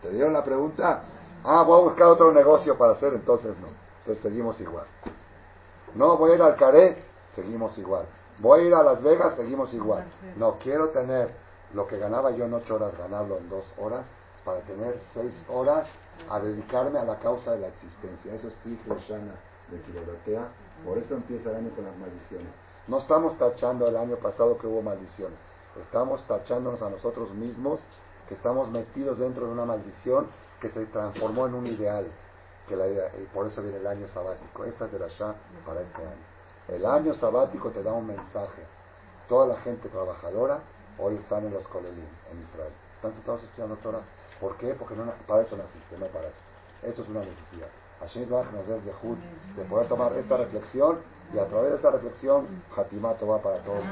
[0.00, 1.02] ¿Te dieron la pregunta?
[1.44, 3.68] Ah, voy a buscar otro negocio para hacer, entonces no.
[4.00, 4.86] Entonces seguimos igual.
[5.94, 7.02] No, voy a ir al Caré,
[7.34, 8.06] seguimos igual.
[8.40, 10.04] Voy a ir a Las Vegas, seguimos igual.
[10.36, 11.34] No, quiero tener
[11.74, 14.04] lo que ganaba yo en ocho horas, ganarlo en dos horas,
[14.44, 15.88] para tener seis horas
[16.30, 18.34] a dedicarme a la causa de la existencia.
[18.34, 19.34] Eso es Tigre Shana
[19.70, 20.48] de Kilorotea.
[20.84, 22.48] Por eso empieza el año con las maldiciones.
[22.86, 25.38] No estamos tachando el año pasado que hubo maldiciones.
[25.80, 27.80] Estamos tachándonos a nosotros mismos
[28.28, 30.28] que estamos metidos dentro de una maldición
[30.60, 32.06] que se transformó en un ideal.
[32.68, 34.64] Que la, y por eso viene el año sabático.
[34.64, 35.34] Esta es de la Shah
[35.66, 36.37] para este año.
[36.68, 38.62] El año sabático te da un mensaje.
[39.26, 40.60] Toda la gente trabajadora
[40.98, 42.72] hoy están en los Kolelim, en Israel.
[42.96, 44.02] Están sentados estudiando Torah.
[44.38, 44.74] ¿Por qué?
[44.74, 46.36] Porque no, para eso naciste, no para eso.
[46.82, 47.68] Esto es una necesidad.
[48.00, 48.80] Hashem nos dé
[49.56, 50.98] de poder tomar esta reflexión
[51.34, 52.46] y a través de esta reflexión,
[52.76, 53.82] Hatimato va para todos.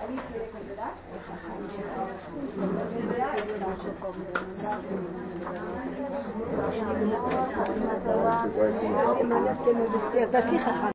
[0.00, 0.92] ¿Alguien quiere completar?
[9.64, 10.42] que nos despierta,